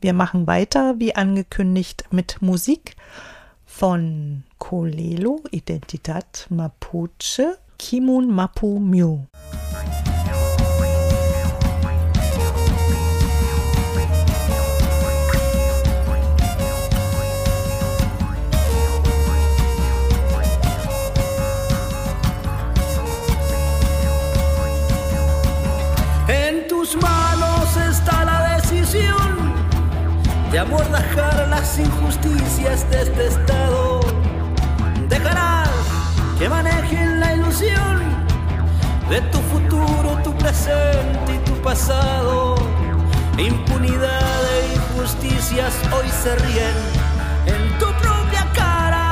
Wir 0.00 0.14
machen 0.14 0.46
weiter, 0.46 0.98
wie 0.98 1.14
angekündigt, 1.14 2.06
mit 2.10 2.40
Musik 2.40 2.96
von 3.66 4.44
Kolelo, 4.58 5.42
Identidad 5.50 6.46
Mapuche, 6.48 7.58
Kimun 7.78 8.34
Mapu 8.34 8.78
Myu. 8.78 9.26
De 30.52 30.58
abordajar 30.58 31.48
las 31.48 31.78
injusticias 31.78 32.90
de 32.90 33.02
este 33.02 33.26
estado. 33.28 34.00
Dejarás 35.08 35.70
que 36.38 36.48
manejen 36.48 37.20
la 37.20 37.34
ilusión 37.34 38.02
de 39.08 39.22
tu 39.32 39.38
futuro, 39.38 40.18
tu 40.22 40.34
presente 40.34 41.34
y 41.34 41.38
tu 41.38 41.54
pasado. 41.62 42.56
Impunidad 43.38 44.44
e 44.56 44.74
injusticias 44.74 45.72
hoy 45.90 46.08
se 46.22 46.36
ríen 46.36 46.76
en 47.46 47.78
tu 47.78 47.86
propia 48.02 48.46
cara. 48.54 49.08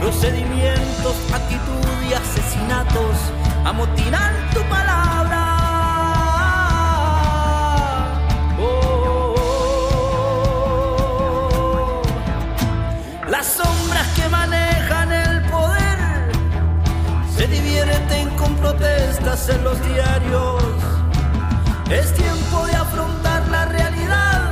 Procedimientos, 0.00 1.16
actitud 1.32 2.02
y 2.10 2.12
asesinatos 2.12 3.16
amotinan 3.64 4.32
tu 4.52 4.60
palabra. 4.68 5.54
protestas 18.64 19.48
en 19.50 19.64
los 19.64 19.78
diarios. 19.84 20.62
Es 21.90 22.14
tiempo 22.14 22.66
de 22.66 22.74
afrontar 22.74 23.46
la 23.48 23.66
realidad 23.66 24.50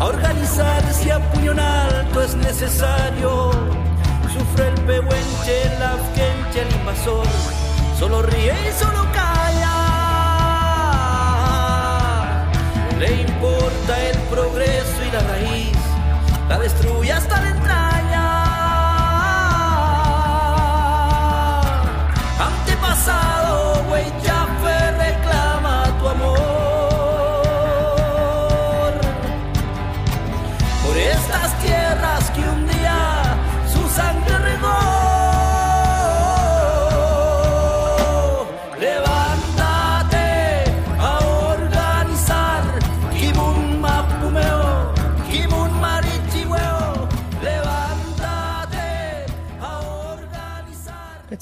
organizarse 0.00 1.12
a 1.12 1.18
puño 1.30 1.52
alto 1.52 2.22
es 2.22 2.34
necesario. 2.34 3.50
Sufre 4.32 4.68
el 4.68 4.80
pehuenche, 4.82 5.62
el 5.66 5.82
afgenche, 5.82 6.62
el 6.62 6.74
invasor, 6.74 7.26
solo 7.98 8.22
ríe 8.22 8.54
y 8.68 8.72
solo 8.72 9.02
calla. 9.12 9.17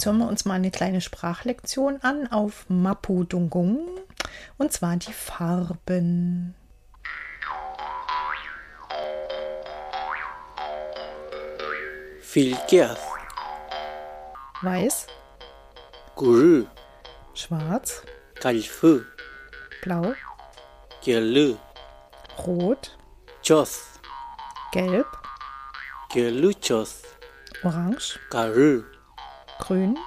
Hören 0.07 0.19
wir 0.19 0.29
uns 0.29 0.45
mal 0.45 0.55
eine 0.55 0.71
kleine 0.71 1.01
Sprachlektion 1.01 1.99
an 2.03 2.29
auf 2.29 2.65
Mapudungung. 2.69 3.89
Und 4.57 4.73
zwar 4.73 4.97
die 4.97 5.13
Farben. 5.13 6.55
Filkias, 12.21 12.99
Weiß, 14.63 15.07
Guru, 16.15 16.67
schwarz, 17.35 18.03
Kalfu, 18.35 19.01
blau, 19.83 20.13
Gelu, 21.03 21.57
rot, 22.47 22.97
Chos, 23.47 23.87
gelb, 24.73 25.07
Geluchos, 26.13 27.03
orange, 27.63 28.19
Karu, 28.29 28.85
grün, 29.59 29.99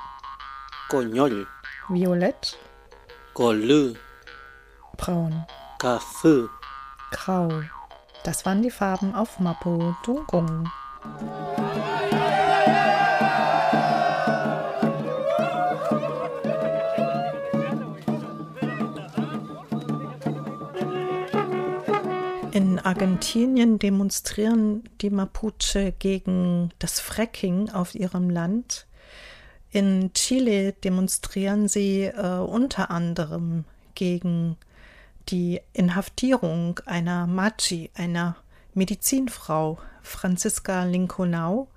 Konyol, 0.89 1.45
violett, 1.89 2.57
Kolu, 3.33 3.93
braun, 4.97 5.45
Kafu. 5.79 6.47
grau. 7.12 7.49
Das 8.23 8.45
waren 8.45 8.62
die 8.62 8.71
Farben 8.71 9.15
auf 9.15 9.39
Mapudungung. 9.39 10.69
In 22.51 22.79
Argentinien 22.79 23.79
demonstrieren 23.79 24.83
die 24.99 25.09
Mapuche 25.09 25.93
gegen 25.97 26.71
das 26.79 26.99
Fracking 26.99 27.69
auf 27.69 27.95
ihrem 27.95 28.29
Land. 28.29 28.85
In 29.71 30.12
Chile 30.13 30.73
demonstrieren 30.73 31.67
sie 31.67 32.03
äh, 32.03 32.39
unter 32.39 32.89
anderem 32.89 33.65
gegen 33.93 34.58
die 35.29 35.62
Inhaftierung 35.73 36.79
einer 36.86 37.27
Machi, 37.27 37.91
einer 37.93 38.36
Medizinfrau, 38.73 39.77
Franziska 40.01 40.86
Lincolnau, 40.86 41.67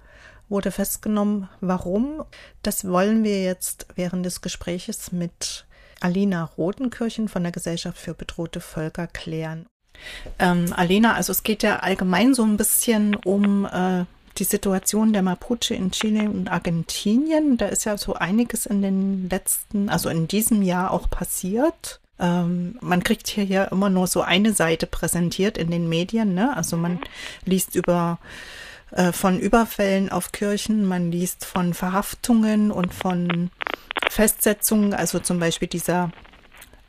wurde 0.48 0.70
festgenommen. 0.70 1.48
Warum? 1.60 2.24
Das 2.62 2.86
wollen 2.88 3.24
wir 3.24 3.42
jetzt 3.42 3.86
während 3.94 4.24
des 4.24 4.40
Gespräches 4.40 5.12
mit 5.12 5.66
Alina 6.00 6.44
Rodenkirchen 6.44 7.28
von 7.28 7.42
der 7.42 7.52
Gesellschaft 7.52 7.98
für 7.98 8.14
bedrohte 8.14 8.60
Völker 8.60 9.06
klären. 9.06 9.66
Ähm, 10.38 10.72
Alena, 10.74 11.14
also 11.14 11.32
es 11.32 11.42
geht 11.42 11.62
ja 11.62 11.80
allgemein 11.80 12.34
so 12.34 12.42
ein 12.42 12.56
bisschen 12.56 13.14
um 13.14 13.66
äh, 13.66 14.04
die 14.38 14.44
Situation 14.44 15.12
der 15.12 15.22
Mapuche 15.22 15.74
in 15.74 15.90
Chile 15.90 16.28
und 16.28 16.50
Argentinien. 16.50 17.56
Da 17.56 17.66
ist 17.66 17.84
ja 17.84 17.96
so 17.98 18.14
einiges 18.14 18.66
in 18.66 18.82
den 18.82 19.28
letzten, 19.28 19.88
also 19.88 20.08
in 20.08 20.28
diesem 20.28 20.62
Jahr 20.62 20.90
auch 20.90 21.10
passiert. 21.10 22.00
Ähm, 22.18 22.78
man 22.80 23.02
kriegt 23.02 23.28
hier 23.28 23.44
ja 23.44 23.64
immer 23.64 23.90
nur 23.90 24.06
so 24.06 24.22
eine 24.22 24.52
Seite 24.52 24.86
präsentiert 24.86 25.58
in 25.58 25.70
den 25.70 25.88
Medien. 25.88 26.34
Ne? 26.34 26.56
Also 26.56 26.76
man 26.76 27.00
liest 27.44 27.74
über 27.74 28.18
äh, 28.92 29.12
von 29.12 29.38
Überfällen 29.38 30.10
auf 30.10 30.32
Kirchen, 30.32 30.86
man 30.86 31.10
liest 31.10 31.44
von 31.44 31.74
Verhaftungen 31.74 32.70
und 32.70 32.94
von 32.94 33.50
Festsetzungen. 34.10 34.94
Also 34.94 35.18
zum 35.18 35.38
Beispiel 35.40 35.68
dieser 35.68 36.10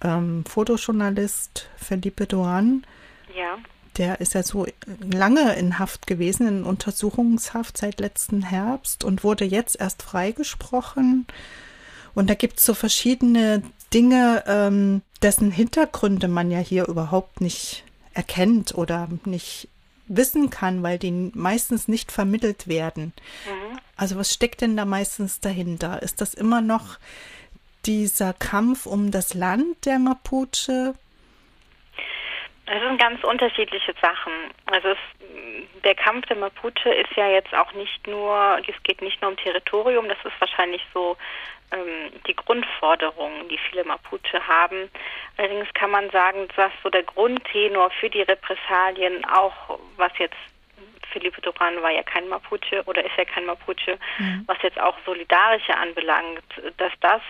ähm, 0.02 0.44
Fotojournalist 0.46 1.68
Felipe 1.78 2.28
Duran, 2.28 2.86
Ja. 3.36 3.58
Der 3.98 4.22
ist 4.22 4.34
ja 4.34 4.44
so 4.44 4.66
lange 5.00 5.54
in 5.56 5.80
Haft 5.80 6.08
gewesen, 6.08 6.48
in 6.48 6.64
Untersuchungshaft 6.64 7.78
seit 7.78 8.00
letzten 8.00 8.44
Herbst 8.44 9.04
und 9.04 9.24
wurde 9.24 9.46
jetzt 9.46 9.80
erst 9.80 10.04
freigesprochen. 10.04 11.28
Und 12.16 12.30
da 12.30 12.36
gibt 12.36 12.60
es 12.60 12.66
so 12.66 12.74
verschiedene 12.74 13.64
Dinge, 13.94 14.44
ähm, 14.48 15.02
dessen 15.22 15.52
Hintergründe 15.52 16.28
man 16.28 16.52
ja 16.52 16.60
hier 16.60 16.88
überhaupt 16.88 17.42
nicht 17.42 17.84
erkennt 18.14 18.76
oder 18.76 19.10
nicht 19.26 19.68
wissen 20.08 20.50
kann, 20.50 20.84
weil 20.84 21.00
die 21.00 21.32
meistens 21.34 21.88
nicht 21.88 22.12
vermittelt 22.12 22.68
werden. 22.68 23.14
Also 23.96 24.18
was 24.18 24.34
steckt 24.34 24.62
denn 24.62 24.76
da 24.76 24.86
meistens 24.86 25.40
dahinter? 25.40 26.02
Ist 26.02 26.22
das 26.22 26.34
immer 26.34 26.62
noch 26.62 26.98
dieser 27.86 28.34
Kampf 28.34 28.86
um 28.86 29.12
das 29.12 29.34
Land 29.34 29.86
der 29.86 30.00
Mapuche? 30.00 30.94
Es 32.66 32.82
sind 32.82 33.00
ganz 33.00 33.24
unterschiedliche 33.24 33.94
Sachen. 34.02 34.32
Also 34.68 34.90
es, 34.90 34.98
der 35.84 35.96
Kampf 35.96 36.26
der 36.28 36.38
Mapuche 36.38 36.94
ist 36.94 37.12
ja 37.16 37.28
jetzt 37.30 37.54
auch 37.54 37.74
nicht 37.74 38.08
nur, 38.08 38.60
es 38.66 38.84
geht 38.84 39.02
nicht 39.02 39.22
nur 39.22 39.32
um 39.32 39.38
Territorium, 39.38 40.08
das 40.08 40.18
ist 40.24 40.40
wahrscheinlich 40.40 40.82
so 40.94 41.18
ähm, 41.72 42.12
die 42.26 42.36
Grundforderung, 42.36 43.50
die 43.50 43.58
viele 43.70 43.84
Mapuche 43.84 44.48
haben. 44.48 44.90
Allerdings 45.38 45.68
kann 45.74 45.92
man 45.92 46.10
sagen, 46.12 46.48
dass 46.56 46.72
so 46.84 46.90
der 46.90 47.04
Grundtenor 47.04 47.90
für 47.92 48.10
die 48.10 48.22
Repressalien 48.22 49.26
auch, 49.26 49.80
was 49.98 50.12
jetzt 50.20 50.38
Felipe 51.14 51.40
Duran 51.42 51.82
war 51.82 51.92
ja 51.92 52.04
kein 52.04 52.28
Mapuche 52.28 52.84
oder 52.86 53.06
ist 53.06 53.16
ja 53.18 53.26
kein 53.26 53.46
Mapuche, 53.46 53.98
was 54.48 54.58
jetzt 54.62 54.80
auch 54.80 54.98
Solidarische 55.06 55.78
anbelangt, 55.78 56.44
dass 56.78 56.92
das 57.00 57.22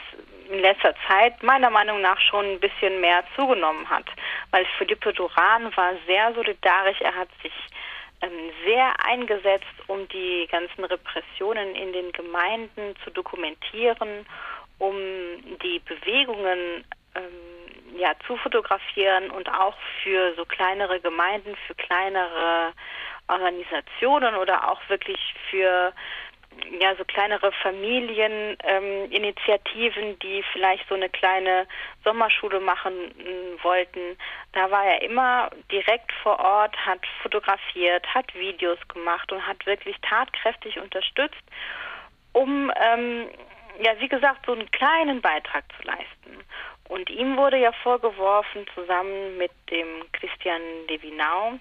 in 0.49 0.59
letzter 0.59 0.93
Zeit 1.07 1.41
meiner 1.43 1.69
Meinung 1.69 2.01
nach 2.01 2.19
schon 2.19 2.45
ein 2.45 2.59
bisschen 2.59 3.01
mehr 3.01 3.23
zugenommen 3.35 3.89
hat. 3.89 4.05
Weil 4.51 4.65
Felipe 4.77 5.13
Duran 5.13 5.75
war 5.75 5.93
sehr 6.07 6.33
solidarisch, 6.33 6.99
er 7.01 7.15
hat 7.15 7.29
sich 7.41 7.53
ähm, 8.21 8.31
sehr 8.65 8.93
eingesetzt, 9.05 9.73
um 9.87 10.07
die 10.09 10.47
ganzen 10.49 10.83
Repressionen 10.85 11.75
in 11.75 11.93
den 11.93 12.11
Gemeinden 12.11 12.95
zu 13.03 13.09
dokumentieren, 13.11 14.25
um 14.79 14.95
die 15.61 15.79
Bewegungen 15.79 16.85
ähm, 17.15 17.99
ja, 17.99 18.13
zu 18.25 18.37
fotografieren 18.37 19.29
und 19.29 19.49
auch 19.49 19.75
für 20.01 20.33
so 20.35 20.45
kleinere 20.45 20.99
Gemeinden, 20.99 21.55
für 21.67 21.75
kleinere 21.75 22.73
Organisationen 23.27 24.35
oder 24.35 24.69
auch 24.69 24.81
wirklich 24.89 25.17
für 25.49 25.93
ja 26.79 26.95
so 26.95 27.03
kleinere 27.05 27.51
Familieninitiativen, 27.51 30.03
ähm, 30.03 30.19
die 30.19 30.43
vielleicht 30.51 30.87
so 30.87 30.93
eine 30.95 31.09
kleine 31.09 31.67
Sommerschule 32.03 32.59
machen 32.59 32.93
wollten. 33.61 34.17
Da 34.51 34.71
war 34.71 34.85
er 34.85 35.01
immer 35.01 35.49
direkt 35.71 36.11
vor 36.21 36.39
Ort, 36.39 36.75
hat 36.85 36.99
fotografiert, 37.21 38.05
hat 38.13 38.33
Videos 38.35 38.79
gemacht 38.87 39.31
und 39.31 39.45
hat 39.45 39.65
wirklich 39.65 39.97
tatkräftig 40.01 40.79
unterstützt, 40.79 41.43
um 42.33 42.71
ähm, 42.75 43.29
ja 43.83 43.99
wie 43.99 44.09
gesagt 44.09 44.45
so 44.45 44.53
einen 44.53 44.69
kleinen 44.71 45.21
Beitrag 45.21 45.63
zu 45.77 45.83
leisten. 45.87 46.43
Und 46.89 47.09
ihm 47.09 47.37
wurde 47.37 47.57
ja 47.57 47.71
vorgeworfen, 47.71 48.67
zusammen 48.75 49.37
mit 49.37 49.51
dem 49.71 50.03
Christian 50.11 50.61
Levinau, 50.87 51.57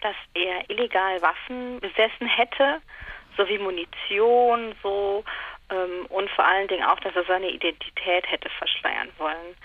dass 0.00 0.16
er 0.34 0.68
illegal 0.70 1.20
Waffen 1.22 1.80
besessen 1.80 2.26
hätte, 2.26 2.80
sowie 3.36 3.58
Munition, 3.58 4.74
so 4.82 5.24
ähm, 5.70 6.06
und 6.08 6.30
vor 6.30 6.44
allen 6.44 6.68
Dingen 6.68 6.84
auch, 6.84 7.00
dass 7.00 7.14
er 7.16 7.24
seine 7.24 7.50
Identität 7.50 8.30
hätte 8.30 8.48
verschleiern 8.50 9.10
wollen. 9.18 9.56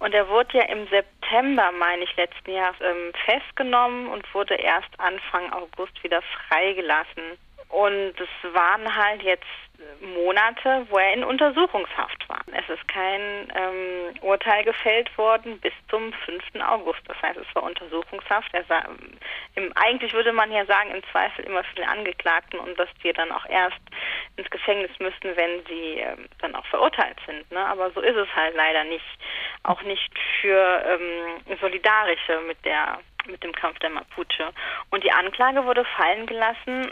Und 0.00 0.14
er 0.14 0.28
wurde 0.28 0.58
ja 0.58 0.64
im 0.66 0.86
September, 0.88 1.72
meine 1.72 2.04
ich, 2.04 2.16
letzten 2.16 2.52
Jahres 2.52 2.76
ähm, 2.80 3.12
festgenommen 3.24 4.06
und 4.06 4.32
wurde 4.32 4.54
erst 4.54 4.88
Anfang 4.98 5.52
August 5.52 6.02
wieder 6.04 6.22
freigelassen. 6.22 7.36
Und 7.68 8.14
es 8.16 8.54
waren 8.54 8.94
halt 8.94 9.22
jetzt 9.22 9.44
Monate, 10.00 10.86
wo 10.88 10.98
er 10.98 11.12
in 11.12 11.24
Untersuchungshaft. 11.24 12.27
Es 12.52 12.68
ist 12.68 12.86
kein 12.88 13.52
ähm, 13.54 14.14
Urteil 14.22 14.64
gefällt 14.64 15.16
worden 15.18 15.58
bis 15.60 15.72
zum 15.88 16.12
5. 16.12 16.42
August. 16.60 17.00
Das 17.06 17.20
heißt, 17.22 17.38
es 17.38 17.54
war 17.54 17.62
Untersuchungshaft. 17.62 18.50
Sah, 18.68 18.84
im, 19.54 19.72
eigentlich 19.76 20.12
würde 20.12 20.32
man 20.32 20.52
ja 20.52 20.64
sagen, 20.66 20.90
im 20.90 21.02
Zweifel 21.10 21.44
immer 21.44 21.64
für 21.64 21.76
den 21.76 21.88
Angeklagten 21.88 22.58
und 22.58 22.78
dass 22.78 22.88
die 23.02 23.12
dann 23.12 23.32
auch 23.32 23.46
erst 23.46 23.80
ins 24.36 24.48
Gefängnis 24.50 24.90
müssten, 24.98 25.36
wenn 25.36 25.64
sie 25.66 26.00
ähm, 26.00 26.28
dann 26.40 26.54
auch 26.54 26.66
verurteilt 26.66 27.18
sind. 27.26 27.50
Ne? 27.50 27.64
Aber 27.64 27.90
so 27.92 28.00
ist 28.00 28.16
es 28.16 28.28
halt 28.34 28.54
leider 28.54 28.84
nicht. 28.84 29.04
Auch 29.64 29.82
nicht 29.82 30.12
für 30.40 30.84
ähm, 30.86 31.58
Solidarische 31.60 32.40
mit 32.46 32.64
der 32.64 32.98
mit 33.26 33.42
dem 33.44 33.52
Kampf 33.52 33.78
der 33.80 33.90
Mapuche. 33.90 34.52
Und 34.90 35.04
die 35.04 35.12
Anklage 35.12 35.64
wurde 35.64 35.84
fallen 35.84 36.26
gelassen, 36.26 36.90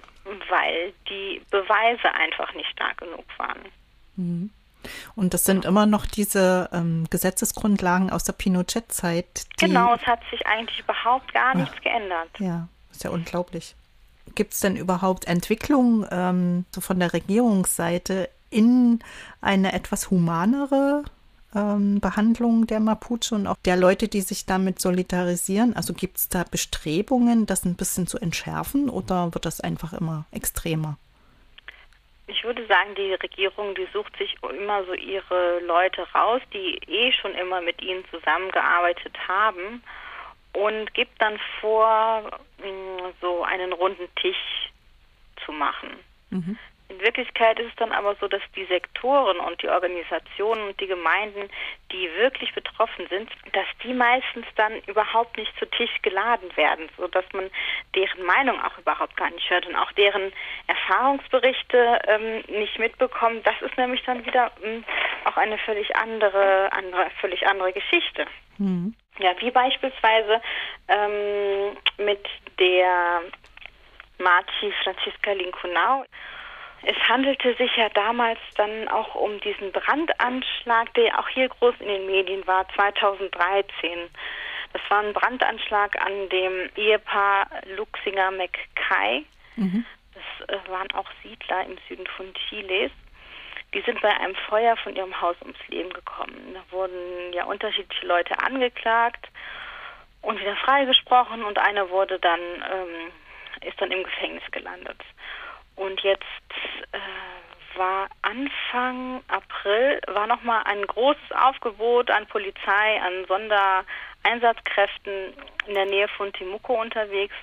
weil 0.49 0.92
die 1.09 1.40
Beweise 1.51 2.12
einfach 2.14 2.53
nicht 2.55 2.71
stark 2.71 2.99
genug 2.99 3.25
waren. 3.38 3.64
Mhm. 4.16 4.51
Und 5.14 5.35
das 5.35 5.44
sind 5.44 5.64
immer 5.64 5.87
noch 5.87 6.07
diese 6.07 6.68
ähm, 6.72 7.07
Gesetzesgrundlagen 7.11 8.11
aus 8.11 8.25
der 8.25 8.33
Pinochet-Zeit. 8.33 9.46
Genau, 9.59 9.94
es 9.94 10.07
hat 10.07 10.20
sich 10.31 10.46
eigentlich 10.46 10.81
überhaupt 10.81 11.33
gar 11.33 11.57
nichts 11.57 11.75
Ach, 11.77 11.83
geändert. 11.83 12.29
Ja, 12.38 12.68
ist 12.90 13.05
ja 13.05 13.11
unglaublich. 13.11 13.75
Gibt 14.35 14.55
es 14.55 14.61
denn 14.61 14.77
überhaupt 14.77 15.27
Entwicklungen 15.27 16.07
ähm, 16.11 16.64
so 16.75 16.81
von 16.81 16.99
der 16.99 17.12
Regierungsseite 17.12 18.29
in 18.51 19.01
eine 19.40 19.72
etwas 19.72 20.11
humanere 20.11 21.05
ähm, 21.55 22.01
Behandlung 22.01 22.66
der 22.66 22.81
Mapuche 22.81 23.35
und 23.35 23.46
auch 23.46 23.57
der 23.64 23.77
Leute, 23.77 24.09
die 24.09 24.20
sich 24.20 24.46
damit 24.46 24.81
solidarisieren? 24.81 25.75
Also 25.75 25.94
gibt 25.94 26.18
es 26.18 26.29
da 26.29 26.44
Bestrebungen, 26.44 27.46
das 27.46 27.64
ein 27.64 27.75
bisschen 27.75 28.07
zu 28.07 28.18
entschärfen 28.18 28.90
oder 28.90 29.33
wird 29.35 29.46
das 29.46 29.61
einfach 29.61 29.92
immer 29.92 30.27
extremer? 30.31 30.99
Ich 32.28 32.42
würde 32.42 32.66
sagen, 32.66 32.94
die 32.96 33.14
Regierung, 33.14 33.74
die 33.74 33.86
sucht 33.92 34.16
sich 34.16 34.36
immer 34.42 34.84
so 34.84 34.94
ihre 34.94 35.60
Leute 35.60 36.02
raus, 36.12 36.42
die 36.52 36.78
eh 36.88 37.12
schon 37.12 37.34
immer 37.34 37.60
mit 37.60 37.80
ihnen 37.80 38.04
zusammengearbeitet 38.10 39.16
haben 39.28 39.82
und 40.52 40.92
gibt 40.94 41.20
dann 41.22 41.38
vor, 41.60 42.40
mm, 42.58 43.12
so 43.20 43.44
einen 43.44 43.72
runden 43.72 44.08
Tisch 44.16 44.70
zu 45.44 45.52
machen. 45.52 45.90
Mhm. 46.30 46.58
In 46.88 47.01
Wirklichkeit 47.01 47.59
ist 47.59 47.70
es 47.70 47.77
dann 47.77 47.92
aber 47.92 48.14
so, 48.20 48.29
dass 48.29 48.42
die 48.55 48.64
Sektoren 48.66 49.38
und 49.38 49.61
die 49.61 49.68
Organisationen 49.68 50.68
und 50.68 50.81
die 50.81 50.87
Gemeinden, 50.87 51.51
die 51.90 52.09
wirklich 52.16 52.55
betroffen 52.55 53.07
sind, 53.09 53.29
dass 53.53 53.66
die 53.83 53.92
meistens 53.92 54.46
dann 54.55 54.81
überhaupt 54.87 55.37
nicht 55.37 55.53
zu 55.59 55.66
Tisch 55.66 55.90
geladen 56.03 56.49
werden, 56.57 56.88
sodass 56.96 57.25
man 57.33 57.51
deren 57.96 58.22
Meinung 58.25 58.62
auch 58.62 58.79
überhaupt 58.79 59.16
gar 59.16 59.31
nicht 59.31 59.51
hört 59.51 59.66
und 59.66 59.75
auch 59.75 59.90
deren 59.92 60.33
Erfahrungsberichte 60.68 61.99
ähm, 62.07 62.44
nicht 62.49 62.79
mitbekommt. 62.79 63.44
Das 63.44 63.61
ist 63.62 63.77
nämlich 63.77 64.03
dann 64.05 64.25
wieder 64.25 64.53
mh, 64.61 64.66
hm, 64.66 64.85
auch 65.25 65.37
eine 65.37 65.59
völlig 65.59 65.96
andere, 65.96 66.70
andere, 66.72 67.11
völlig 67.20 67.46
andere 67.49 67.72
Geschichte. 67.72 68.27
Mhm. 68.59 68.94
Ja, 69.18 69.35
wie 69.40 69.51
beispielsweise 69.51 70.40
ähm, 70.88 71.77
mit 71.99 72.25
der 72.61 73.22
Marci 74.18 74.72
Franziska 74.83 75.33
Linkunau. 75.33 76.05
Es 76.82 76.96
handelte 77.08 77.54
sich 77.56 77.74
ja 77.76 77.88
damals 77.90 78.38
dann 78.56 78.88
auch 78.88 79.14
um 79.14 79.40
diesen 79.40 79.72
Brandanschlag, 79.72 80.92
der 80.94 81.18
auch 81.18 81.28
hier 81.28 81.48
groß 81.48 81.74
in 81.80 81.88
den 81.88 82.06
Medien 82.06 82.46
war, 82.46 82.68
2013. 82.74 84.08
Das 84.72 84.82
war 84.88 85.02
ein 85.02 85.12
Brandanschlag 85.12 86.00
an 86.00 86.28
dem 86.28 86.70
Ehepaar 86.76 87.48
Luxinger 87.76 88.30
McKay. 88.30 89.24
Mhm. 89.56 89.84
Das 90.14 90.48
äh, 90.48 90.70
waren 90.70 90.90
auch 90.92 91.08
Siedler 91.22 91.64
im 91.64 91.76
Süden 91.88 92.06
von 92.16 92.32
Chiles. 92.34 92.92
Die 93.74 93.80
sind 93.82 94.00
bei 94.00 94.14
einem 94.14 94.34
Feuer 94.48 94.76
von 94.76 94.94
ihrem 94.94 95.20
Haus 95.20 95.36
ums 95.42 95.58
Leben 95.68 95.90
gekommen. 95.90 96.54
Da 96.54 96.62
wurden 96.70 97.32
ja 97.32 97.44
unterschiedliche 97.44 98.06
Leute 98.06 98.38
angeklagt 98.38 99.28
und 100.22 100.40
wieder 100.40 100.56
freigesprochen 100.56 101.44
und 101.44 101.58
einer 101.58 101.90
wurde 101.90 102.18
dann 102.18 102.40
ähm, 102.40 103.12
ist 103.66 103.80
dann 103.80 103.90
im 103.90 104.04
Gefängnis 104.04 104.42
gelandet. 104.50 105.00
Und 105.76 106.00
jetzt 106.02 106.24
äh, 106.92 106.98
war 107.78 108.08
Anfang 108.22 109.22
April 109.28 110.00
war 110.08 110.26
noch 110.26 110.42
mal 110.42 110.62
ein 110.62 110.86
großes 110.86 111.32
Aufgebot 111.32 112.10
an 112.10 112.26
Polizei, 112.26 113.00
an 113.02 113.26
Sondereinsatzkräften 113.26 115.34
in 115.66 115.74
der 115.74 115.86
Nähe 115.86 116.08
von 116.08 116.32
Timuco 116.32 116.80
unterwegs 116.80 117.34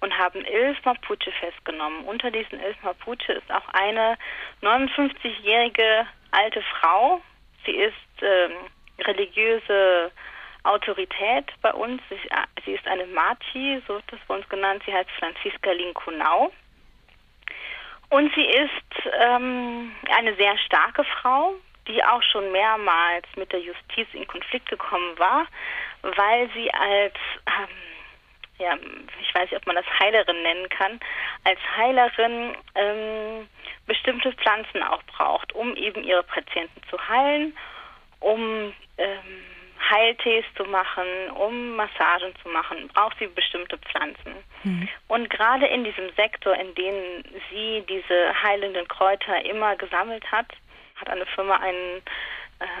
und 0.00 0.16
haben 0.16 0.44
elf 0.44 0.82
Mapuche 0.84 1.32
festgenommen. 1.40 2.04
Unter 2.04 2.30
diesen 2.30 2.60
elf 2.60 2.80
Mapuche 2.82 3.32
ist 3.32 3.52
auch 3.52 3.68
eine 3.72 4.16
59-jährige 4.62 6.06
alte 6.32 6.62
Frau. 6.62 7.20
Sie 7.64 7.72
ist 7.72 7.94
ähm, 8.20 8.52
religiöse 8.98 10.10
Autorität 10.64 11.46
bei 11.60 11.72
uns. 11.72 12.02
Sie, 12.64 12.72
ist 12.72 12.86
eine 12.86 13.06
Marchi, 13.06 13.82
so 13.86 13.94
wird 13.94 14.04
das 14.08 14.20
bei 14.26 14.34
uns 14.34 14.48
genannt. 14.48 14.82
Sie 14.86 14.92
heißt 14.92 15.10
Franziska 15.18 15.72
Linkunau. 15.72 16.52
Und 18.12 18.30
sie 18.34 18.44
ist 18.44 19.10
ähm, 19.20 19.90
eine 20.14 20.36
sehr 20.36 20.58
starke 20.58 21.02
Frau, 21.02 21.54
die 21.88 22.04
auch 22.04 22.22
schon 22.22 22.52
mehrmals 22.52 23.24
mit 23.36 23.50
der 23.52 23.60
Justiz 23.60 24.06
in 24.12 24.26
Konflikt 24.26 24.68
gekommen 24.68 25.18
war, 25.18 25.46
weil 26.02 26.50
sie 26.52 26.70
als, 26.74 27.14
ähm, 27.46 27.74
ja, 28.58 28.76
ich 29.18 29.34
weiß 29.34 29.50
nicht, 29.50 29.56
ob 29.58 29.66
man 29.66 29.76
das 29.76 29.86
Heilerin 29.98 30.42
nennen 30.42 30.68
kann, 30.68 31.00
als 31.44 31.58
Heilerin 31.74 32.54
ähm, 32.74 33.48
bestimmte 33.86 34.30
Pflanzen 34.34 34.82
auch 34.82 35.02
braucht, 35.04 35.54
um 35.54 35.74
eben 35.74 36.04
ihre 36.04 36.22
Patienten 36.22 36.82
zu 36.90 37.08
heilen, 37.08 37.56
um 38.20 38.74
ähm, 38.98 39.44
Heiltees 39.90 40.44
zu 40.56 40.64
machen, 40.64 41.30
um 41.34 41.76
Massagen 41.76 42.34
zu 42.42 42.48
machen, 42.48 42.88
braucht 42.88 43.18
sie 43.18 43.26
bestimmte 43.26 43.78
Pflanzen. 43.78 44.34
Mhm. 44.64 44.88
Und 45.08 45.30
gerade 45.30 45.66
in 45.66 45.84
diesem 45.84 46.10
Sektor, 46.16 46.54
in 46.54 46.74
dem 46.74 47.24
sie 47.50 47.84
diese 47.88 48.42
heilenden 48.42 48.86
Kräuter 48.88 49.44
immer 49.44 49.76
gesammelt 49.76 50.24
hat, 50.30 50.46
hat 50.96 51.08
eine 51.08 51.26
Firma 51.26 51.56
einen 51.56 52.02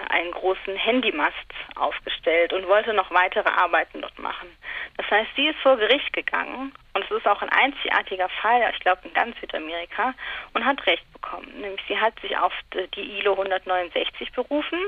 einen 0.08 0.30
großen 0.32 0.76
Handymast 0.76 1.34
aufgestellt 1.76 2.52
und 2.52 2.66
wollte 2.66 2.92
noch 2.92 3.10
weitere 3.10 3.48
Arbeiten 3.48 4.00
dort 4.00 4.18
machen. 4.18 4.48
Das 4.96 5.10
heißt, 5.10 5.30
sie 5.36 5.48
ist 5.48 5.58
vor 5.60 5.76
Gericht 5.76 6.12
gegangen 6.12 6.72
und 6.94 7.04
es 7.04 7.10
ist 7.10 7.26
auch 7.26 7.40
ein 7.42 7.48
einzigartiger 7.48 8.28
Fall, 8.28 8.62
ich 8.72 8.80
glaube 8.80 9.00
in 9.04 9.14
ganz 9.14 9.38
Südamerika, 9.40 10.14
und 10.54 10.64
hat 10.64 10.84
Recht 10.86 11.10
bekommen. 11.12 11.48
Nämlich 11.60 11.82
sie 11.88 11.98
hat 11.98 12.18
sich 12.20 12.36
auf 12.36 12.52
die 12.72 13.18
ILO 13.18 13.32
169 13.32 14.32
berufen 14.32 14.78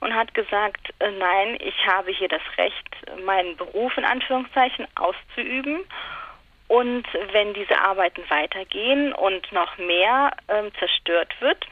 und 0.00 0.14
hat 0.14 0.34
gesagt, 0.34 0.92
äh, 0.98 1.10
nein, 1.12 1.56
ich 1.60 1.86
habe 1.86 2.10
hier 2.10 2.28
das 2.28 2.42
Recht, 2.58 3.24
meinen 3.24 3.56
Beruf 3.56 3.96
in 3.96 4.04
Anführungszeichen 4.04 4.86
auszuüben. 4.96 5.80
Und 6.66 7.06
wenn 7.32 7.54
diese 7.54 7.78
Arbeiten 7.78 8.22
weitergehen 8.28 9.12
und 9.12 9.52
noch 9.52 9.76
mehr 9.78 10.32
ähm, 10.48 10.72
zerstört 10.78 11.32
wird, 11.40 11.64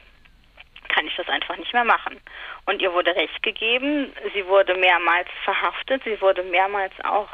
kann 0.93 1.07
ich 1.07 1.15
das 1.15 1.27
einfach 1.27 1.57
nicht 1.57 1.73
mehr 1.73 1.83
machen. 1.83 2.19
Und 2.65 2.81
ihr 2.81 2.93
wurde 2.93 3.15
Recht 3.15 3.41
gegeben. 3.41 4.13
Sie 4.33 4.45
wurde 4.45 4.75
mehrmals 4.75 5.27
verhaftet. 5.43 6.03
Sie 6.03 6.19
wurde 6.21 6.43
mehrmals 6.43 6.93
auch 7.03 7.29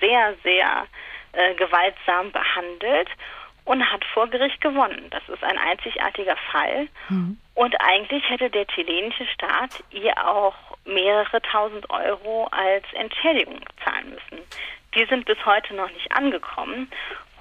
sehr, 0.00 0.34
sehr 0.42 0.86
äh, 1.32 1.54
gewaltsam 1.54 2.32
behandelt 2.32 3.08
und 3.64 3.84
hat 3.92 4.04
vor 4.12 4.28
Gericht 4.28 4.60
gewonnen. 4.60 5.08
Das 5.10 5.22
ist 5.28 5.44
ein 5.44 5.58
einzigartiger 5.58 6.36
Fall. 6.50 6.88
Mhm. 7.08 7.38
Und 7.54 7.76
eigentlich 7.80 8.28
hätte 8.28 8.50
der 8.50 8.66
chilenische 8.66 9.26
Staat 9.26 9.84
ihr 9.90 10.14
auch 10.26 10.54
mehrere 10.84 11.40
tausend 11.42 11.88
Euro 11.90 12.48
als 12.50 12.84
Entschädigung 12.94 13.60
zahlen 13.84 14.10
müssen. 14.10 14.44
Die 14.94 15.04
sind 15.04 15.26
bis 15.26 15.38
heute 15.44 15.74
noch 15.74 15.90
nicht 15.90 16.10
angekommen. 16.12 16.90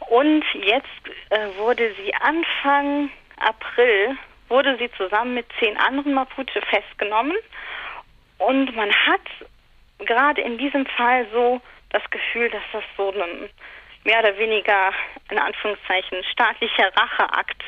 Und 0.10 0.44
jetzt 0.54 0.88
äh, 1.30 1.48
wurde 1.58 1.94
sie 1.96 2.14
Anfang 2.16 3.10
April 3.38 4.18
wurde 4.50 4.78
sie 4.78 4.90
zusammen 4.98 5.34
mit 5.34 5.46
zehn 5.60 5.78
anderen 5.78 6.14
Mapuche 6.14 6.62
festgenommen. 6.70 7.36
Und 8.38 8.76
man 8.76 8.92
hat 8.92 9.22
gerade 10.00 10.42
in 10.42 10.58
diesem 10.58 10.86
Fall 10.86 11.28
so 11.32 11.62
das 11.90 12.04
Gefühl, 12.10 12.50
dass 12.50 12.64
das 12.72 12.84
so 12.96 13.12
ein 13.12 13.50
mehr 14.04 14.20
oder 14.20 14.38
weniger 14.38 14.94
in 15.30 15.38
Anführungszeichen 15.38 16.24
staatlicher 16.32 16.92
Racheakt 16.96 17.62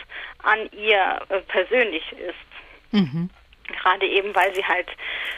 an 0.43 0.69
ihr 0.71 1.19
äh, 1.29 1.41
persönlich 1.41 2.03
ist. 2.13 2.91
Mhm. 2.91 3.29
Gerade 3.67 4.07
eben, 4.07 4.33
weil 4.33 4.53
sie 4.55 4.65
halt 4.65 4.87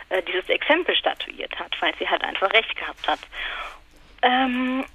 äh, 0.09 0.21
dieses 0.23 0.47
Exempel 0.47 0.95
statuiert 0.95 1.57
hat, 1.59 1.75
weil 1.81 1.93
sie 1.97 2.07
halt 2.07 2.23
einfach 2.23 2.51
recht 2.53 2.75
gehabt 2.75 3.07
hat. 3.07 3.19
Ähm, 4.21 4.85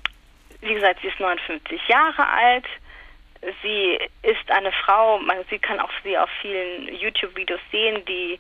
wie 0.61 0.75
gesagt, 0.75 1.01
sie 1.03 1.09
ist 1.09 1.21
59 1.21 1.81
Jahre 1.89 2.27
alt, 2.29 2.67
Sie 3.63 3.99
ist 4.23 4.51
eine 4.51 4.73
Frau, 4.73 5.19
man, 5.19 5.45
sie 5.51 5.59
kann 5.59 5.81
auch 5.81 5.91
sie 6.03 6.17
auf 6.17 6.31
vielen 6.41 6.95
YouTube-Videos 6.95 7.61
sehen, 7.71 8.05
die 8.07 8.39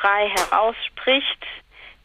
frei 0.00 0.28
herausspricht, 0.28 1.46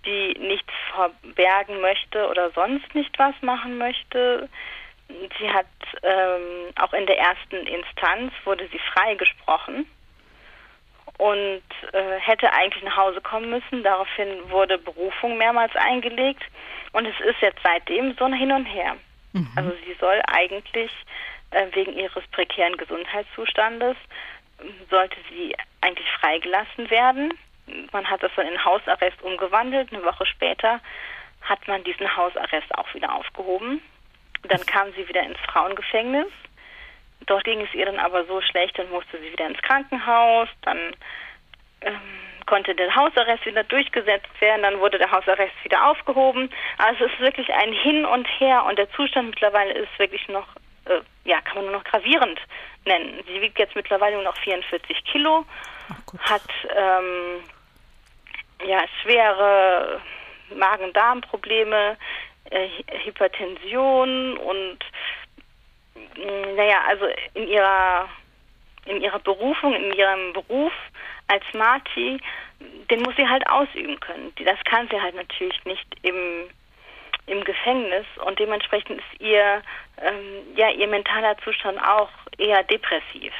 die 0.05 0.33
nichts 0.39 0.71
verbergen 0.93 1.81
möchte 1.81 2.27
oder 2.29 2.51
sonst 2.51 2.93
nicht 2.95 3.17
was 3.19 3.35
machen 3.41 3.77
möchte. 3.77 4.49
Sie 5.07 5.49
hat 5.51 5.65
ähm, 6.03 6.71
auch 6.79 6.93
in 6.93 7.05
der 7.07 7.17
ersten 7.17 7.67
Instanz 7.67 8.31
wurde 8.45 8.67
sie 8.71 8.79
freigesprochen 8.93 9.85
und 11.17 11.63
äh, 11.91 12.19
hätte 12.19 12.53
eigentlich 12.53 12.83
nach 12.83 12.95
Hause 12.95 13.19
kommen 13.21 13.49
müssen. 13.49 13.83
Daraufhin 13.83 14.49
wurde 14.49 14.77
Berufung 14.77 15.37
mehrmals 15.37 15.75
eingelegt 15.75 16.43
und 16.93 17.05
es 17.05 17.19
ist 17.21 17.41
jetzt 17.41 17.59
seitdem 17.63 18.15
so 18.17 18.25
ein 18.25 18.33
Hin 18.33 18.51
und 18.51 18.65
Her. 18.65 18.95
Mhm. 19.33 19.49
Also 19.55 19.71
sie 19.85 19.95
soll 19.99 20.21
eigentlich 20.27 20.91
wegen 21.73 21.93
ihres 21.93 22.25
prekären 22.27 22.77
Gesundheitszustandes 22.77 23.97
sollte 24.89 25.17
sie 25.29 25.55
eigentlich 25.81 26.09
freigelassen 26.19 26.89
werden. 26.89 27.33
Man 27.91 28.09
hat 28.09 28.23
das 28.23 28.31
dann 28.35 28.47
in 28.47 28.63
Hausarrest 28.63 29.21
umgewandelt. 29.21 29.93
Eine 29.93 30.03
Woche 30.03 30.25
später 30.25 30.79
hat 31.41 31.67
man 31.67 31.83
diesen 31.83 32.15
Hausarrest 32.15 32.75
auch 32.77 32.93
wieder 32.93 33.13
aufgehoben. 33.13 33.81
Dann 34.43 34.65
kam 34.65 34.91
sie 34.93 35.07
wieder 35.07 35.23
ins 35.23 35.39
Frauengefängnis. 35.51 36.31
Dort 37.25 37.43
ging 37.43 37.61
es 37.61 37.73
ihr 37.73 37.85
dann 37.85 37.99
aber 37.99 38.25
so 38.25 38.41
schlecht, 38.41 38.77
dann 38.79 38.89
musste 38.89 39.19
sie 39.19 39.31
wieder 39.31 39.47
ins 39.47 39.61
Krankenhaus. 39.61 40.47
Dann 40.61 40.95
ähm, 41.81 41.99
konnte 42.45 42.73
der 42.73 42.95
Hausarrest 42.95 43.45
wieder 43.45 43.63
durchgesetzt 43.63 44.29
werden. 44.39 44.63
Dann 44.63 44.79
wurde 44.79 44.97
der 44.97 45.11
Hausarrest 45.11 45.53
wieder 45.63 45.85
aufgehoben. 45.87 46.49
Also 46.77 47.05
es 47.05 47.11
ist 47.11 47.19
wirklich 47.19 47.53
ein 47.53 47.73
Hin 47.73 48.05
und 48.05 48.25
Her. 48.39 48.65
Und 48.65 48.79
der 48.79 48.89
Zustand 48.91 49.29
mittlerweile 49.29 49.73
ist 49.73 49.99
wirklich 49.99 50.27
noch, 50.29 50.47
äh, 50.89 51.01
ja, 51.25 51.41
kann 51.41 51.55
man 51.55 51.65
nur 51.65 51.73
noch 51.73 51.83
gravierend 51.83 52.39
nennen. 52.85 53.23
Sie 53.27 53.41
wiegt 53.41 53.59
jetzt 53.59 53.75
mittlerweile 53.75 54.15
nur 54.15 54.25
noch 54.25 54.37
44 54.37 55.03
Kilo, 55.05 55.45
hat 56.19 56.49
ähm, 56.75 57.43
ja 58.65 58.81
schwere 59.01 60.01
Magen-Darm-Probleme, 60.55 61.97
äh, 62.49 62.67
Hypertension 63.03 64.37
und 64.37 64.79
mm, 65.95 66.55
naja, 66.55 66.81
also 66.87 67.05
in 67.33 67.47
ihrer 67.47 68.09
in 68.85 69.01
ihrer 69.01 69.19
Berufung, 69.19 69.73
in 69.75 69.93
ihrem 69.93 70.33
Beruf 70.33 70.73
als 71.27 71.43
Marti, 71.53 72.19
den 72.89 73.01
muss 73.03 73.15
sie 73.15 73.27
halt 73.27 73.47
ausüben 73.47 73.99
können. 73.99 74.33
Das 74.43 74.57
kann 74.65 74.87
sie 74.89 74.99
halt 74.99 75.15
natürlich 75.15 75.63
nicht 75.65 75.85
im 76.01 76.49
im 77.29 77.43
Gefängnis 77.43 78.05
und 78.25 78.39
dementsprechend 78.39 78.99
ist 78.99 79.21
ihr 79.21 79.61
ähm, 80.01 80.55
ja 80.55 80.69
ihr 80.69 80.87
mentaler 80.87 81.37
Zustand 81.39 81.79
auch 81.79 82.09
eher 82.37 82.63
depressiv. 82.63 83.33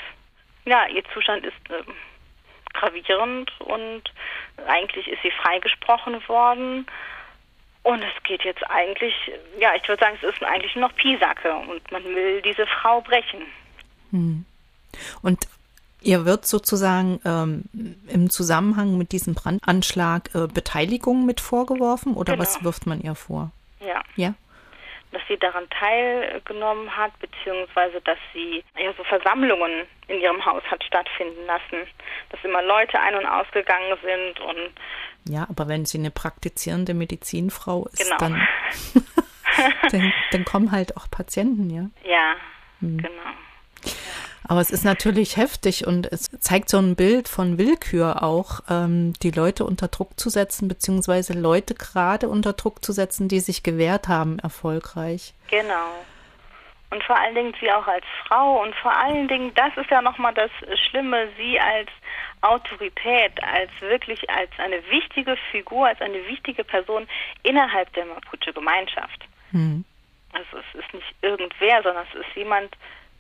Ja, 0.65 0.87
ihr 0.87 1.03
Zustand 1.13 1.45
ist 1.45 1.55
ähm, 1.69 1.93
gravierend 2.73 3.51
und 3.59 4.03
eigentlich 4.67 5.07
ist 5.07 5.21
sie 5.23 5.31
freigesprochen 5.31 6.21
worden. 6.27 6.85
Und 7.83 8.03
es 8.03 8.23
geht 8.23 8.43
jetzt 8.43 8.63
eigentlich, 8.69 9.13
ja, 9.59 9.71
ich 9.75 9.87
würde 9.87 10.03
sagen, 10.03 10.17
es 10.21 10.29
ist 10.29 10.43
eigentlich 10.43 10.75
nur 10.75 10.89
noch 10.89 10.95
Pisacke 10.95 11.53
und 11.53 11.91
man 11.91 12.03
will 12.03 12.41
diese 12.41 12.67
Frau 12.67 13.01
brechen. 13.01 13.45
Hm. 14.11 14.45
Und 15.21 15.47
ihr 16.01 16.25
wird 16.25 16.45
sozusagen 16.45 17.19
ähm, 17.25 17.63
im 18.07 18.29
Zusammenhang 18.29 18.97
mit 18.97 19.11
diesem 19.11 19.33
Brandanschlag 19.33 20.29
äh, 20.35 20.47
Beteiligung 20.47 21.25
mit 21.25 21.39
vorgeworfen 21.39 22.15
oder 22.15 22.33
genau. 22.33 22.43
was 22.43 22.63
wirft 22.63 22.85
man 22.85 23.01
ihr 23.01 23.15
vor? 23.15 23.51
Ja. 23.79 24.01
Ja 24.15 24.33
dass 25.11 25.21
sie 25.27 25.37
daran 25.37 25.67
teilgenommen 25.69 26.95
hat, 26.95 27.11
beziehungsweise 27.19 27.99
dass 28.01 28.17
sie 28.33 28.63
ja 28.77 28.93
so 28.95 29.03
Versammlungen 29.03 29.87
in 30.07 30.19
ihrem 30.21 30.45
Haus 30.45 30.63
hat 30.69 30.83
stattfinden 30.83 31.45
lassen, 31.45 31.87
dass 32.29 32.43
immer 32.43 32.61
Leute 32.61 32.99
ein- 32.99 33.15
und 33.15 33.25
ausgegangen 33.25 33.97
sind 34.03 34.39
und 34.39 34.71
ja, 35.27 35.45
aber 35.49 35.67
wenn 35.67 35.85
sie 35.85 35.97
eine 35.97 36.11
praktizierende 36.11 36.93
Medizinfrau 36.93 37.87
ist, 37.91 38.03
genau. 38.03 38.17
dann, 38.17 38.47
dann, 39.91 40.13
dann 40.31 40.45
kommen 40.45 40.71
halt 40.71 40.95
auch 40.95 41.09
Patienten, 41.11 41.69
ja. 41.69 41.89
Ja, 42.09 42.35
hm. 42.79 42.97
genau. 42.97 43.91
Aber 44.47 44.61
es 44.61 44.71
ist 44.71 44.85
natürlich 44.85 45.37
heftig 45.37 45.85
und 45.85 46.11
es 46.11 46.29
zeigt 46.39 46.69
so 46.69 46.77
ein 46.77 46.95
Bild 46.95 47.27
von 47.27 47.57
Willkür 47.57 48.23
auch, 48.23 48.61
ähm, 48.69 49.13
die 49.21 49.31
Leute 49.31 49.65
unter 49.65 49.87
Druck 49.87 50.19
zu 50.19 50.29
setzen, 50.29 50.67
beziehungsweise 50.67 51.33
Leute 51.33 51.75
gerade 51.75 52.29
unter 52.29 52.53
Druck 52.53 52.83
zu 52.83 52.91
setzen, 52.91 53.27
die 53.27 53.39
sich 53.39 53.63
gewehrt 53.63 54.07
haben, 54.07 54.39
erfolgreich. 54.39 55.33
Genau. 55.49 55.91
Und 56.91 57.03
vor 57.03 57.19
allen 57.19 57.35
Dingen 57.35 57.53
sie 57.59 57.71
auch 57.71 57.85
als 57.85 58.05
Frau 58.27 58.63
und 58.63 58.73
vor 58.75 58.95
allen 58.95 59.27
Dingen, 59.27 59.53
das 59.53 59.75
ist 59.77 59.91
ja 59.91 60.01
nochmal 60.01 60.33
das 60.33 60.49
Schlimme, 60.87 61.27
sie 61.37 61.59
als 61.59 61.89
Autorität, 62.41 63.31
als 63.43 63.69
wirklich 63.79 64.27
als 64.29 64.49
eine 64.57 64.81
wichtige 64.89 65.37
Figur, 65.51 65.87
als 65.87 66.01
eine 66.01 66.25
wichtige 66.27 66.63
Person 66.63 67.07
innerhalb 67.43 67.93
der 67.93 68.05
Mapuche-Gemeinschaft. 68.05 69.25
Hm. 69.51 69.85
Also 70.33 70.57
es 70.57 70.79
ist 70.79 70.93
nicht 70.93 71.15
irgendwer, 71.21 71.83
sondern 71.83 72.05
es 72.11 72.19
ist 72.21 72.35
jemand, 72.35 72.75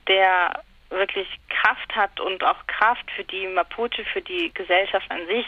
der 0.07 0.63
wirklich 0.89 1.27
Kraft 1.49 1.95
hat 1.95 2.19
und 2.19 2.43
auch 2.43 2.65
Kraft 2.67 3.09
für 3.15 3.23
die 3.23 3.47
Mapuche, 3.47 4.03
für 4.11 4.21
die 4.21 4.51
Gesellschaft 4.53 5.09
an 5.09 5.25
sich 5.27 5.45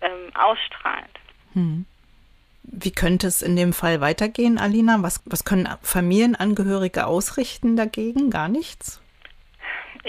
ähm, 0.00 0.30
ausstrahlt. 0.34 1.10
Hm. 1.54 1.86
Wie 2.62 2.92
könnte 2.92 3.28
es 3.28 3.42
in 3.42 3.56
dem 3.56 3.72
Fall 3.72 4.00
weitergehen, 4.00 4.58
Alina? 4.58 4.98
Was, 5.00 5.22
was 5.24 5.44
können 5.44 5.68
Familienangehörige 5.82 7.06
ausrichten 7.06 7.76
dagegen? 7.76 8.30
Gar 8.30 8.48
nichts? 8.48 9.00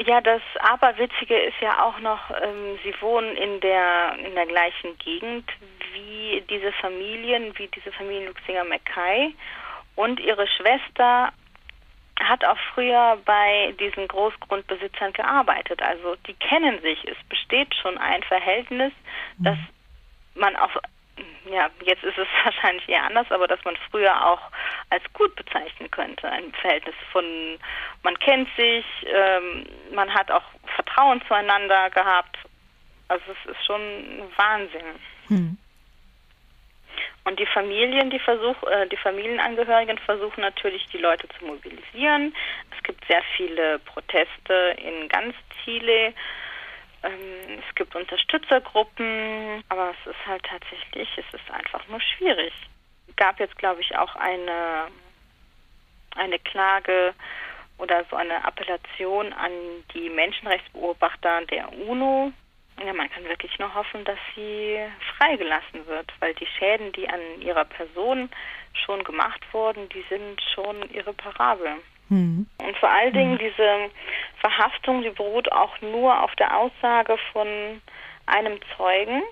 Ja, 0.05 0.21
das 0.21 0.41
Aberwitzige 0.59 1.35
ist 1.35 1.59
ja 1.59 1.83
auch 1.83 1.99
noch, 1.99 2.29
ähm, 2.29 2.77
sie 2.83 2.93
wohnen 3.01 3.35
in 3.35 3.59
der 3.61 4.15
in 4.23 4.35
der 4.35 4.45
gleichen 4.45 4.95
Gegend 4.99 5.49
wie 5.93 6.43
diese 6.49 6.71
Familien, 6.73 7.57
wie 7.57 7.67
diese 7.67 7.91
Familie 7.91 8.27
Luxinger 8.27 8.63
Mackay 8.63 9.33
und 9.95 10.19
ihre 10.19 10.47
Schwester 10.47 11.33
hat 12.23 12.43
auch 12.45 12.57
früher 12.73 13.17
bei 13.25 13.73
diesen 13.79 14.07
Großgrundbesitzern 14.07 15.13
gearbeitet. 15.13 15.81
Also 15.81 16.15
die 16.27 16.33
kennen 16.33 16.81
sich. 16.81 17.03
Es 17.07 17.17
besteht 17.29 17.73
schon 17.75 17.97
ein 17.97 18.23
Verhältnis, 18.23 18.91
mhm. 19.37 19.43
dass 19.43 19.57
man 20.35 20.55
auch, 20.55 20.75
ja, 21.49 21.69
jetzt 21.83 22.03
ist 22.03 22.17
es 22.17 22.27
wahrscheinlich 22.43 22.87
eher 22.89 23.03
anders, 23.03 23.31
aber 23.31 23.47
dass 23.47 23.63
man 23.65 23.77
früher 23.91 24.25
auch 24.25 24.41
als 24.89 25.03
gut 25.13 25.35
bezeichnen 25.35 25.91
könnte. 25.91 26.29
Ein 26.29 26.51
Verhältnis 26.53 26.95
von, 27.11 27.25
man 28.03 28.17
kennt 28.19 28.49
sich, 28.55 28.85
ähm, 29.05 29.65
man 29.93 30.13
hat 30.13 30.31
auch 30.31 30.43
Vertrauen 30.75 31.21
zueinander 31.27 31.89
gehabt. 31.89 32.37
Also 33.09 33.23
es 33.31 33.51
ist 33.51 33.65
schon 33.65 33.81
Wahnsinn. 34.35 34.99
Mhm. 35.29 35.57
Und 37.27 37.37
die 37.41 37.45
Familien, 37.45 38.09
die 38.09 38.19
versuch, 38.19 38.55
äh, 38.63 38.87
die 38.87 38.95
Familienangehörigen 38.95 39.97
versuchen 39.97 40.39
natürlich, 40.39 40.87
die 40.93 40.97
Leute 40.97 41.27
zu 41.27 41.45
mobilisieren. 41.45 42.33
Es 42.73 42.81
gibt 42.83 43.05
sehr 43.05 43.21
viele 43.35 43.79
Proteste 43.79 44.77
in 44.77 45.09
ganz 45.09 45.35
Chile. 45.61 46.13
Ähm, 47.03 47.59
es 47.67 47.75
gibt 47.75 47.97
Unterstützergruppen, 47.97 49.61
aber 49.67 49.91
es 49.91 50.09
ist 50.09 50.25
halt 50.25 50.41
tatsächlich, 50.43 51.09
es 51.17 51.33
ist 51.33 51.51
einfach 51.51 51.85
nur 51.89 51.99
schwierig. 51.99 52.53
Gab 53.17 53.41
jetzt, 53.41 53.57
glaube 53.57 53.81
ich, 53.81 53.97
auch 53.97 54.15
eine, 54.15 54.87
eine 56.15 56.39
Klage 56.39 57.13
oder 57.77 58.05
so 58.09 58.15
eine 58.15 58.37
Appellation 58.45 59.33
an 59.33 59.51
die 59.93 60.09
Menschenrechtsbeobachter 60.09 61.45
der 61.47 61.73
UNO, 61.73 62.31
ja, 62.85 62.93
man 62.93 63.09
kann 63.09 63.23
wirklich 63.25 63.57
nur 63.59 63.73
hoffen, 63.73 64.03
dass 64.05 64.19
sie 64.35 64.77
freigelassen 65.17 65.85
wird, 65.87 66.11
weil 66.19 66.33
die 66.35 66.45
Schäden, 66.45 66.91
die 66.93 67.09
an 67.09 67.19
ihrer 67.41 67.65
Person 67.65 68.29
schon 68.73 69.03
gemacht 69.03 69.41
wurden, 69.51 69.89
die 69.89 70.05
sind 70.09 70.41
schon 70.53 70.89
irreparabel. 70.91 71.77
Mhm. 72.09 72.47
Und 72.59 72.77
vor 72.77 72.89
allen 72.89 73.13
Dingen 73.13 73.33
mhm. 73.33 73.39
diese 73.39 73.89
Verhaftung, 74.39 75.01
die 75.01 75.09
beruht 75.09 75.51
auch 75.51 75.79
nur 75.81 76.23
auf 76.23 76.35
der 76.35 76.55
Aussage 76.57 77.17
von 77.31 77.81
einem 78.27 78.59
Zeugen. 78.75 79.23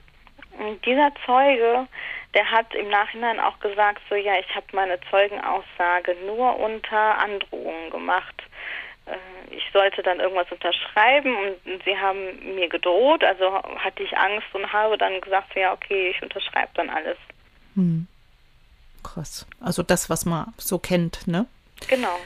Und 0.57 0.85
dieser 0.85 1.11
Zeuge, 1.25 1.87
der 2.33 2.49
hat 2.51 2.73
im 2.75 2.89
Nachhinein 2.89 3.39
auch 3.39 3.59
gesagt, 3.59 4.01
so 4.09 4.15
ja, 4.15 4.33
ich 4.39 4.55
habe 4.55 4.65
meine 4.73 4.99
Zeugenaussage 5.09 6.15
nur 6.25 6.59
unter 6.59 7.17
Androhung 7.19 7.89
gemacht. 7.91 8.43
Äh, 9.05 9.55
ich 9.55 9.63
sollte 9.71 10.03
dann 10.03 10.19
irgendwas 10.19 10.51
unterschreiben 10.51 11.35
und 11.37 11.83
sie 11.83 11.97
haben 11.97 12.55
mir 12.55 12.69
gedroht, 12.69 13.23
also 13.23 13.61
hatte 13.77 14.03
ich 14.03 14.17
Angst 14.17 14.47
und 14.53 14.71
habe 14.71 14.97
dann 14.97 15.21
gesagt, 15.21 15.55
ja, 15.55 15.73
okay, 15.73 16.09
ich 16.09 16.21
unterschreibe 16.21 16.71
dann 16.75 16.89
alles. 16.89 17.17
Hm. 17.75 18.07
Krass. 19.03 19.47
Also 19.61 19.83
das, 19.83 20.09
was 20.09 20.25
man 20.25 20.53
so 20.57 20.79
kennt, 20.79 21.27
ne? 21.27 21.45
Genau. 21.87 22.17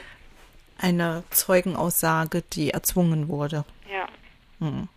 Eine 0.80 1.24
Zeugenaussage, 1.30 2.42
die 2.42 2.70
erzwungen 2.70 3.28
wurde. 3.28 3.64
Ja. 3.90 4.06
Hm. 4.60 4.88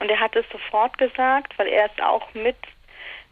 Und 0.00 0.08
er 0.08 0.20
hat 0.20 0.36
es 0.36 0.46
sofort 0.50 0.96
gesagt, 0.96 1.58
weil 1.58 1.66
er 1.66 1.86
ist 1.86 2.00
auch 2.00 2.32
mit 2.32 2.56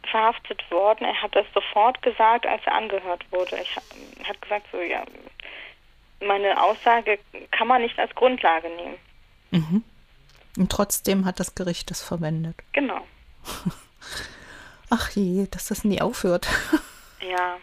verhaftet 0.03 0.63
worden. 0.69 1.05
Er 1.05 1.21
hat 1.21 1.35
es 1.35 1.45
sofort 1.53 2.01
gesagt, 2.01 2.45
als 2.45 2.61
er 2.65 2.75
angehört 2.75 3.25
wurde. 3.31 3.57
Ich 3.61 3.75
hat 3.75 4.41
gesagt 4.41 4.67
so, 4.71 4.79
ja, 4.79 5.03
meine 6.19 6.61
Aussage 6.61 7.19
kann 7.51 7.67
man 7.67 7.81
nicht 7.81 7.97
als 7.99 8.13
Grundlage 8.15 8.69
nehmen. 8.69 8.95
Mhm. 9.51 9.83
Und 10.57 10.71
trotzdem 10.71 11.25
hat 11.25 11.39
das 11.39 11.55
Gericht 11.55 11.91
das 11.91 12.01
verwendet. 12.01 12.55
Genau. 12.73 13.05
Ach 14.89 15.09
je, 15.11 15.47
dass 15.51 15.67
das 15.67 15.83
nie 15.83 16.01
aufhört. 16.01 16.47
Ja. 17.19 17.57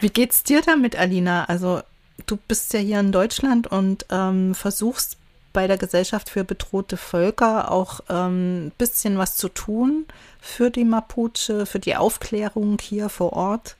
Wie 0.00 0.08
geht's 0.08 0.42
dir 0.42 0.62
damit, 0.62 0.96
Alina? 0.96 1.44
Also, 1.44 1.82
du 2.24 2.36
bist 2.36 2.72
ja 2.72 2.80
hier 2.80 2.98
in 2.98 3.12
Deutschland 3.12 3.66
und 3.66 4.06
ähm, 4.10 4.54
versuchst 4.54 5.18
bei 5.52 5.66
der 5.66 5.78
Gesellschaft 5.78 6.28
für 6.28 6.44
bedrohte 6.44 6.96
Völker 6.96 7.70
auch 7.70 8.00
ein 8.08 8.66
ähm, 8.66 8.72
bisschen 8.76 9.16
was 9.16 9.36
zu 9.36 9.48
tun 9.48 10.06
für 10.40 10.70
die 10.70 10.84
Mapuche, 10.84 11.66
für 11.66 11.78
die 11.78 11.94
Aufklärung 11.96 12.78
hier 12.80 13.08
vor 13.08 13.32
Ort. 13.32 13.76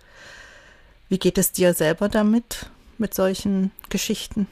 Wie 1.09 1.19
geht 1.19 1.39
es 1.39 1.53
dir 1.53 1.75
selber 1.75 2.09
damit, 2.09 2.71
mit 2.99 3.15
solchen 3.15 3.73
Geschichten? 3.91 4.49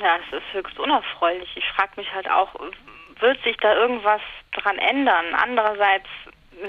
Ja, 0.00 0.16
es 0.16 0.38
ist 0.38 0.52
höchst 0.52 0.78
unerfreulich. 0.78 1.48
Ich 1.56 1.64
frage 1.74 1.92
mich 1.96 2.12
halt 2.14 2.30
auch, 2.30 2.54
wird 3.20 3.42
sich 3.42 3.56
da 3.56 3.74
irgendwas 3.74 4.20
dran 4.52 4.78
ändern? 4.78 5.34
Andererseits 5.34 6.08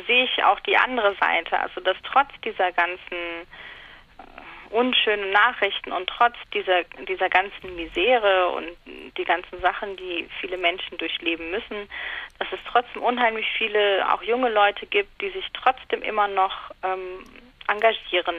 sehe 0.07 0.25
ich 0.25 0.43
auch 0.43 0.59
die 0.61 0.77
andere 0.77 1.15
Seite, 1.15 1.59
also 1.59 1.81
dass 1.81 1.97
trotz 2.03 2.29
dieser 2.43 2.71
ganzen 2.71 3.13
äh, 3.13 4.71
unschönen 4.71 5.31
Nachrichten 5.31 5.91
und 5.91 6.07
trotz 6.07 6.35
dieser, 6.53 6.83
dieser 7.07 7.29
ganzen 7.29 7.75
Misere 7.75 8.49
und 8.49 8.69
die 9.17 9.25
ganzen 9.25 9.59
Sachen, 9.61 9.95
die 9.97 10.27
viele 10.39 10.57
Menschen 10.57 10.97
durchleben 10.97 11.49
müssen, 11.51 11.89
dass 12.37 12.47
es 12.51 12.59
trotzdem 12.71 13.01
unheimlich 13.01 13.47
viele, 13.57 14.11
auch 14.11 14.21
junge 14.23 14.49
Leute 14.49 14.85
gibt, 14.85 15.21
die 15.21 15.29
sich 15.29 15.45
trotzdem 15.53 16.01
immer 16.03 16.27
noch 16.27 16.71
ähm, 16.83 17.23
engagieren, 17.67 18.35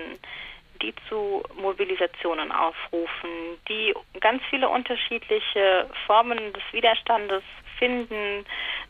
die 0.82 0.94
zu 1.08 1.42
Mobilisationen 1.56 2.52
aufrufen, 2.52 3.30
die 3.68 3.94
ganz 4.20 4.42
viele 4.50 4.68
unterschiedliche 4.68 5.88
Formen 6.06 6.52
des 6.52 6.62
Widerstandes 6.72 7.42
finden, 7.78 8.44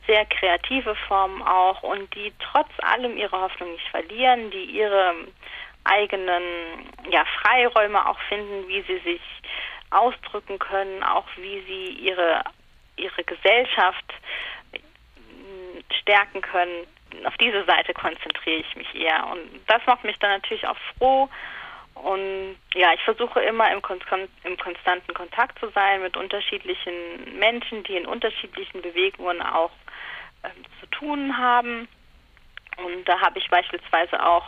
sehr 0.07 0.25
kreative 0.27 0.95
Formen 1.09 1.43
auch 1.43 1.83
und 1.83 2.15
die 2.15 2.33
trotz 2.41 2.69
allem 2.83 3.17
ihre 3.17 3.41
Hoffnung 3.41 3.73
nicht 3.73 3.89
verlieren, 3.89 4.51
die 4.51 4.65
ihre 4.65 5.15
eigenen 5.85 6.43
ja, 7.11 7.25
Freiräume 7.41 8.07
auch 8.09 8.19
finden, 8.29 8.69
wie 8.69 8.83
sie 8.83 8.99
sich 8.99 9.23
ausdrücken 9.91 10.59
können, 10.59 11.03
auch 11.03 11.27
wie 11.37 11.63
sie 11.63 12.07
ihre, 12.07 12.43
ihre 12.97 13.25
Gesellschaft 13.25 14.05
stärken 16.01 16.41
können. 16.43 16.87
Auf 17.25 17.37
diese 17.39 17.65
Seite 17.65 17.93
konzentriere 17.93 18.61
ich 18.61 18.77
mich 18.77 18.95
eher. 18.95 19.27
Und 19.33 19.41
das 19.67 19.85
macht 19.87 20.05
mich 20.05 20.19
dann 20.19 20.31
natürlich 20.31 20.67
auch 20.67 20.77
froh, 20.97 21.29
und 21.95 22.57
ja, 22.75 22.93
ich 22.95 23.03
versuche 23.03 23.41
immer 23.41 23.71
im, 23.71 23.83
im, 24.45 24.57
konstanten 24.57 25.15
Kontakt 25.15 25.59
zu 25.59 25.69
sein 25.71 26.03
mit 26.03 26.17
unterschiedlichen 26.17 27.39
Menschen, 27.39 27.85
die 27.85 27.97
in 27.97 28.07
unterschiedlichen 28.07 28.81
Bewegungen 28.81 29.43
auch 29.43 29.73
ähm, 30.45 30.65
zu 30.81 30.87
tun 30.87 31.37
haben. 31.37 31.89
Und 32.79 33.07
da 33.07 33.21
habe 33.21 33.39
ich 33.39 33.49
beispielsweise 33.51 34.25
auch 34.25 34.45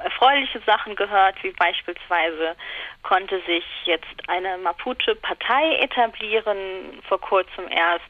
erfreuliche 0.00 0.60
Sachen 0.66 0.96
gehört, 0.96 1.42
wie 1.42 1.52
beispielsweise 1.52 2.56
konnte 3.02 3.40
sich 3.46 3.64
jetzt 3.84 4.28
eine 4.28 4.58
Mapuche-Partei 4.58 5.76
etablieren, 5.76 7.02
vor 7.08 7.20
kurzem 7.20 7.68
erst, 7.68 8.04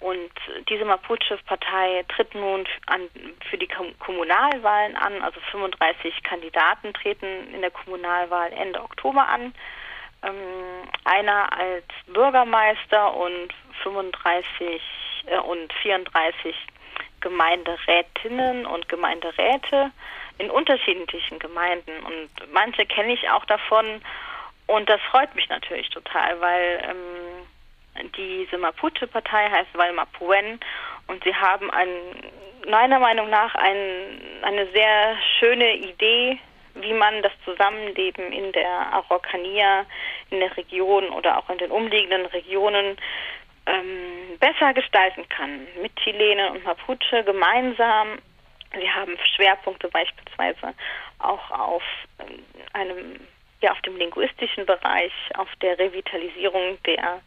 und 0.00 0.30
diese 0.70 0.84
Mapuche-Partei 0.84 2.04
tritt 2.08 2.34
nun 2.34 2.66
an, 2.86 3.08
für 3.50 3.58
die 3.58 3.68
Kommunalwahlen 3.98 4.96
an. 4.96 5.20
Also 5.22 5.40
35 5.50 6.22
Kandidaten 6.22 6.94
treten 6.94 7.52
in 7.52 7.60
der 7.60 7.70
Kommunalwahl 7.70 8.50
Ende 8.52 8.82
Oktober 8.82 9.28
an. 9.28 9.54
Ähm, 10.22 10.88
einer 11.04 11.52
als 11.56 11.84
Bürgermeister 12.06 13.14
und 13.14 13.54
35 13.82 14.80
äh, 15.26 15.38
und 15.38 15.72
34 15.82 16.54
Gemeinderätinnen 17.20 18.64
und 18.64 18.88
Gemeinderäte 18.88 19.90
in 20.38 20.50
unterschiedlichen 20.50 21.38
Gemeinden. 21.38 21.92
Und 22.04 22.30
manche 22.52 22.86
kenne 22.86 23.12
ich 23.12 23.28
auch 23.28 23.44
davon. 23.44 24.00
Und 24.66 24.88
das 24.88 25.00
freut 25.10 25.34
mich 25.34 25.48
natürlich 25.50 25.90
total, 25.90 26.40
weil 26.40 26.82
ähm, 26.88 27.46
diese 28.16 28.58
Mapuche-Partei 28.58 29.50
heißt 29.50 29.74
Walmapuen 29.74 30.60
und 31.06 31.22
sie 31.24 31.34
haben 31.34 31.70
ein, 31.70 31.88
meiner 32.68 32.98
Meinung 32.98 33.30
nach 33.30 33.54
ein, 33.54 34.20
eine 34.42 34.66
sehr 34.72 35.16
schöne 35.38 35.76
Idee, 35.76 36.38
wie 36.74 36.92
man 36.92 37.22
das 37.22 37.32
Zusammenleben 37.44 38.32
in 38.32 38.52
der 38.52 38.70
Araucania, 38.92 39.84
in 40.30 40.40
der 40.40 40.56
Region 40.56 41.10
oder 41.10 41.38
auch 41.38 41.50
in 41.50 41.58
den 41.58 41.70
umliegenden 41.70 42.26
Regionen 42.26 42.96
ähm, 43.66 44.38
besser 44.38 44.72
gestalten 44.72 45.28
kann. 45.28 45.66
Mit 45.82 45.94
Chilenen 45.96 46.52
und 46.52 46.64
Mapuche 46.64 47.24
gemeinsam. 47.24 48.18
Sie 48.78 48.88
haben 48.88 49.18
Schwerpunkte 49.34 49.88
beispielsweise 49.88 50.74
auch 51.18 51.50
auf 51.50 51.82
ähm, 52.20 52.44
einem 52.72 53.20
ja 53.62 53.72
auf 53.72 53.80
dem 53.82 53.96
linguistischen 53.96 54.64
Bereich, 54.64 55.12
auf 55.36 55.48
der 55.60 55.78
Revitalisierung 55.78 56.78
der 56.84 57.20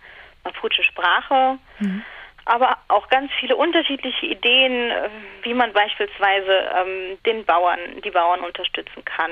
Mapuche 0.43 0.83
Sprache, 0.83 1.57
mhm. 1.79 2.03
aber 2.45 2.77
auch 2.89 3.07
ganz 3.07 3.31
viele 3.39 3.55
unterschiedliche 3.55 4.25
Ideen, 4.25 4.91
äh, 4.91 5.09
wie 5.43 5.53
man 5.53 5.71
beispielsweise 5.71 6.69
ähm, 6.77 7.17
den 7.25 7.45
Bauern, 7.45 7.79
die 8.03 8.11
Bauern 8.11 8.41
unterstützen 8.41 9.05
kann, 9.05 9.31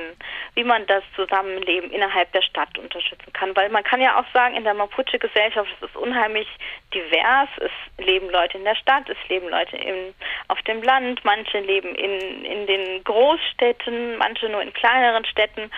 wie 0.55 0.63
man 0.63 0.85
das 0.87 1.03
Zusammenleben 1.15 1.91
innerhalb 1.91 2.31
der 2.31 2.41
Stadt 2.41 2.77
unterstützen 2.77 3.33
kann. 3.33 3.55
Weil 3.55 3.69
man 3.69 3.83
kann 3.83 3.99
ja 3.99 4.19
auch 4.19 4.25
sagen, 4.33 4.55
in 4.55 4.63
der 4.63 4.73
Mapuche-Gesellschaft 4.73 5.69
ist 5.73 5.89
es 5.89 5.95
unheimlich 5.95 6.47
divers. 6.93 7.49
Es 7.57 8.05
leben 8.05 8.29
Leute 8.29 8.57
in 8.57 8.63
der 8.63 8.75
Stadt, 8.75 9.09
es 9.09 9.17
leben 9.27 9.49
Leute 9.49 9.75
im, 9.75 10.13
auf 10.47 10.61
dem 10.61 10.81
Land, 10.81 11.25
manche 11.25 11.59
leben 11.59 11.93
in, 11.95 12.45
in 12.45 12.67
den 12.67 13.03
Großstädten, 13.03 14.17
manche 14.17 14.47
nur 14.47 14.61
in 14.61 14.71
kleineren 14.73 15.25
Städten. 15.25 15.69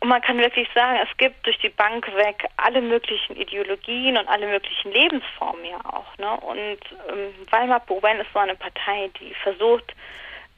Und 0.00 0.08
man 0.08 0.22
kann 0.22 0.38
wirklich 0.38 0.68
sagen, 0.74 1.00
es 1.02 1.16
gibt 1.16 1.44
durch 1.44 1.58
die 1.58 1.70
Bank 1.70 2.06
weg 2.14 2.44
alle 2.56 2.80
möglichen 2.80 3.36
Ideologien 3.36 4.16
und 4.16 4.28
alle 4.28 4.46
möglichen 4.46 4.92
Lebensformen 4.92 5.64
ja 5.64 5.78
auch. 5.84 6.16
Ne? 6.18 6.30
Und 6.40 6.78
ähm, 7.08 7.34
Weimar 7.50 7.80
Bowen 7.80 8.20
ist 8.20 8.32
so 8.32 8.38
eine 8.38 8.54
Partei, 8.54 9.10
die 9.20 9.34
versucht, 9.42 9.92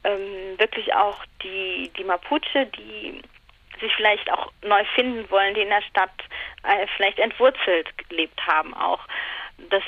ähm, 0.03 0.57
wirklich 0.57 0.93
auch 0.93 1.17
die, 1.43 1.91
die 1.97 2.03
Mapuche, 2.03 2.67
die 2.67 3.21
sich 3.79 3.93
vielleicht 3.95 4.31
auch 4.31 4.51
neu 4.63 4.83
finden 4.95 5.29
wollen, 5.31 5.55
die 5.55 5.61
in 5.61 5.69
der 5.69 5.81
Stadt 5.81 6.13
äh, 6.63 6.85
vielleicht 6.95 7.17
entwurzelt 7.17 7.87
gelebt 8.09 8.39
haben, 8.45 8.75
auch, 8.75 8.99
dass 9.69 9.83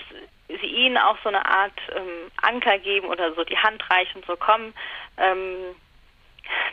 sie 0.48 0.68
ihnen 0.68 0.98
auch 0.98 1.18
so 1.24 1.30
eine 1.30 1.46
Art 1.46 1.80
ähm, 1.96 2.32
Anker 2.42 2.80
geben 2.80 3.08
oder 3.08 3.34
so 3.34 3.44
die 3.44 3.58
Hand 3.58 3.88
reichen, 3.90 4.24
so 4.28 4.36
kommen. 4.36 4.74
Ähm, 5.18 5.76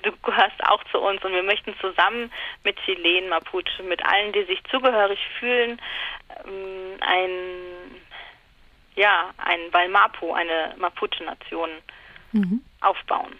du 0.03 0.13
gehörst 0.23 0.63
auch 0.65 0.83
zu 0.91 0.99
uns 0.99 1.23
und 1.25 1.33
wir 1.33 1.43
möchten 1.43 1.75
zusammen 1.81 2.31
mit 2.65 2.77
Chilen, 2.85 3.29
Mapuche, 3.29 3.83
mit 3.83 4.05
allen, 4.05 4.33
die 4.33 4.45
sich 4.45 4.63
zugehörig 4.71 5.19
fühlen, 5.39 5.81
ähm, 6.45 6.99
ein, 7.01 7.31
ja, 8.97 9.31
ein 9.39 9.71
Balmapu, 9.71 10.33
eine 10.33 10.75
Mapuche-Nation 10.79 11.71
mhm. 12.33 12.61
aufbauen. 12.81 13.35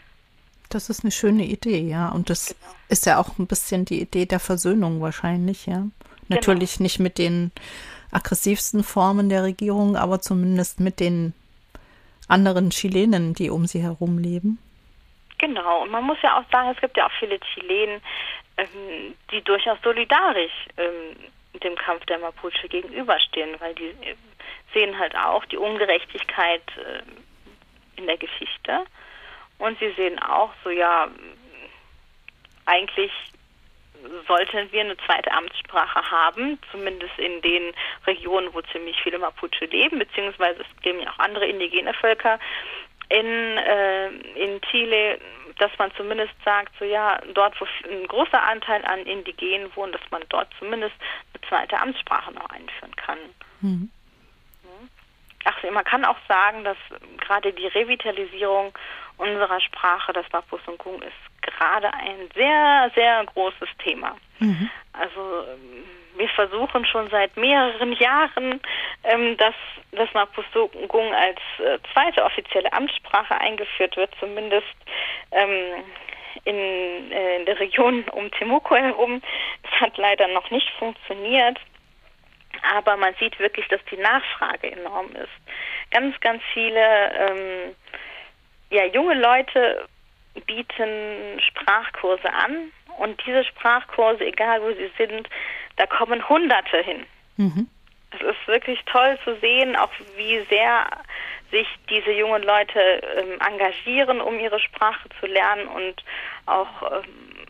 Das 0.69 0.89
ist 0.89 1.03
eine 1.05 1.11
schöne 1.11 1.45
Idee, 1.45 1.81
ja. 1.81 2.11
Und 2.11 2.31
das 2.31 2.49
genau. 2.49 2.75
ist 2.89 3.07
ja 3.07 3.19
auch 3.19 3.39
ein 3.39 3.47
bisschen 3.47 3.85
die 3.85 4.01
Idee 4.01 4.27
der 4.27 4.41
Versöhnung 4.41 5.01
wahrscheinlich, 5.01 5.67
ja. 5.67 5.87
Natürlich 6.29 6.75
genau. 6.75 6.85
nicht 6.85 7.01
mit 7.01 7.19
den 7.19 7.51
aggressivsten 8.13 8.85
Formen 8.85 9.29
der 9.29 9.43
Regierung, 9.43 9.97
aber 9.97 10.21
zumindest 10.21 10.79
mit 10.79 11.01
den 11.01 11.35
anderen 12.29 12.71
Chilenen, 12.71 13.35
die 13.35 13.51
um 13.51 13.67
sie 13.67 13.83
herum 13.83 14.19
leben. 14.19 14.59
Genau, 15.41 15.81
und 15.83 15.91
man 15.91 16.05
muss 16.05 16.19
ja 16.23 16.39
auch 16.39 16.45
sagen, 16.53 16.69
es 16.69 16.81
gibt 16.83 16.99
ja 16.99 17.07
auch 17.07 17.13
viele 17.19 17.41
Chilenen, 17.41 18.03
ähm, 18.59 19.15
die 19.31 19.41
durchaus 19.41 19.79
solidarisch 19.83 20.53
ähm, 20.77 21.17
dem 21.61 21.77
Kampf 21.77 22.05
der 22.05 22.19
Mapuche 22.19 22.69
gegenüberstehen, 22.69 23.59
weil 23.59 23.75
die 23.75 23.89
äh, 23.89 24.17
sehen 24.75 24.99
halt 24.99 25.17
auch 25.17 25.43
die 25.47 25.57
Ungerechtigkeit 25.57 26.61
äh, 26.77 27.99
in 27.99 28.07
der 28.07 28.19
Geschichte. 28.19 28.85
Und 29.57 29.79
sie 29.79 29.91
sehen 29.93 30.19
auch 30.19 30.51
so, 30.63 30.69
ja, 30.69 31.09
eigentlich 32.67 33.13
sollten 34.29 34.71
wir 34.73 34.81
eine 34.83 34.97
zweite 35.07 35.33
Amtssprache 35.33 36.11
haben, 36.11 36.59
zumindest 36.71 37.19
in 37.19 37.41
den 37.41 37.73
Regionen, 38.07 38.53
wo 38.53 38.61
ziemlich 38.61 39.01
viele 39.03 39.19
Mapuche 39.19 39.65
leben, 39.65 39.99
beziehungsweise 39.99 40.61
es 40.61 40.85
leben 40.85 41.01
ja 41.01 41.11
auch 41.11 41.19
andere 41.19 41.47
indigene 41.47 41.95
Völker 41.95 42.39
in, 43.11 43.27
äh, 43.59 44.09
in 44.09 44.61
Chile, 44.63 45.19
dass 45.59 45.71
man 45.79 45.93
zumindest 45.97 46.33
sagt, 46.45 46.73
so 46.79 46.85
ja, 46.85 47.21
dort, 47.35 47.61
wo 47.61 47.67
ein 47.89 48.07
großer 48.07 48.43
Anteil 48.43 48.85
an 48.85 49.01
Indigenen 49.01 49.75
wohnen, 49.77 49.93
dass 49.93 50.11
man 50.11 50.23
dort 50.31 50.49
zumindest 50.59 50.95
eine 51.35 51.49
zweite 51.49 51.79
Amtssprache 51.79 52.33
noch 52.33 52.49
einführen 52.49 52.97
kann. 52.97 53.19
Mhm. 53.61 53.91
Ach, 55.45 55.63
man 55.71 55.85
kann 55.85 56.05
auch 56.05 56.19
sagen, 56.29 56.65
dass 56.65 56.77
gerade 57.19 57.53
die 57.53 57.67
Revitalisierung 57.67 58.77
unserer 59.17 59.61
Sprache, 59.61 60.13
das 60.13 60.27
Mapusungkung, 60.33 61.01
ist 61.03 61.43
gerade 61.43 61.93
ein 61.95 62.29
sehr, 62.35 62.91
sehr 62.95 63.25
großes 63.25 63.69
Thema. 63.83 64.17
Mhm. 64.39 64.71
Also 64.93 65.45
wir 66.21 66.29
versuchen 66.29 66.85
schon 66.85 67.09
seit 67.09 67.37
mehreren 67.37 67.93
Jahren, 67.95 68.61
ähm, 69.05 69.37
dass 69.39 69.55
das 69.93 70.13
Mapusungkung 70.13 71.15
als 71.15 71.39
äh, 71.59 71.79
zweite 71.93 72.23
offizielle 72.23 72.73
Amtssprache 72.73 73.41
eingeführt 73.41 73.97
wird, 73.97 74.15
zumindest 74.21 74.67
ähm, 75.33 75.83
in, 76.45 76.57
äh, 77.11 77.37
in 77.37 77.47
der 77.47 77.59
Region 77.59 78.05
um 78.11 78.31
Temuco 78.33 78.77
herum. 78.77 79.23
Es 79.65 79.81
hat 79.81 79.97
leider 79.97 80.29
noch 80.29 80.51
nicht 80.51 80.71
funktioniert. 80.79 81.59
aber 82.75 82.97
man 82.97 83.15
sieht 83.15 83.39
wirklich, 83.39 83.67
dass 83.69 83.81
die 83.91 83.97
Nachfrage 83.97 84.71
enorm 84.73 85.11
ist. 85.13 85.91
Ganz, 85.91 86.19
ganz 86.21 86.43
viele 86.53 86.81
ähm, 87.15 87.75
ja, 88.71 88.85
junge 88.85 89.15
Leute 89.15 89.89
bieten 90.47 91.41
Sprachkurse 91.41 92.31
an 92.33 92.71
und 92.99 93.21
diese 93.27 93.45
Sprachkurse, 93.45 94.25
egal 94.25 94.63
wo 94.63 94.71
sie 94.73 94.91
sind, 94.99 95.29
da 95.81 95.87
kommen 95.87 96.29
Hunderte 96.29 96.83
hin. 96.83 97.07
Mhm. 97.39 97.67
Es 98.11 98.21
ist 98.21 98.47
wirklich 98.47 98.81
toll 98.85 99.19
zu 99.25 99.35
sehen, 99.41 99.77
auch 99.77 99.91
wie 100.17 100.45
sehr 100.51 100.87
sich 101.51 101.67
diese 101.89 102.13
jungen 102.13 102.43
Leute 102.43 102.81
ähm, 103.17 103.41
engagieren, 103.41 104.21
um 104.21 104.39
ihre 104.39 104.61
Sprache 104.61 105.09
zu 105.19 105.27
lernen 105.27 105.67
und 105.69 106.05
auch 106.45 106.69
ähm, 106.83 107.47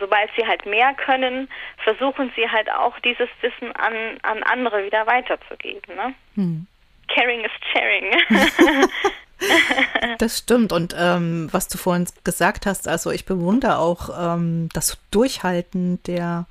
sobald 0.00 0.30
sie 0.36 0.44
halt 0.46 0.66
mehr 0.66 0.94
können, 0.94 1.48
versuchen 1.84 2.32
sie 2.34 2.48
halt 2.48 2.70
auch 2.72 2.98
dieses 3.00 3.28
Wissen 3.40 3.70
an, 3.76 3.94
an 4.22 4.42
andere 4.42 4.84
wieder 4.84 5.06
weiterzugeben. 5.06 5.94
Ne? 5.94 6.14
Hm. 6.34 6.66
Caring 7.08 7.44
is 7.44 7.52
sharing. 7.72 8.88
Das 10.18 10.36
stimmt. 10.36 10.70
Und 10.70 10.94
ähm, 10.98 11.48
was 11.50 11.66
du 11.68 11.78
vorhin 11.78 12.06
gesagt 12.24 12.66
hast, 12.66 12.86
also 12.86 13.10
ich 13.10 13.24
bewundere 13.24 13.78
auch 13.78 14.10
ähm, 14.34 14.68
das 14.74 14.98
Durchhalten 15.10 16.02
der 16.02 16.44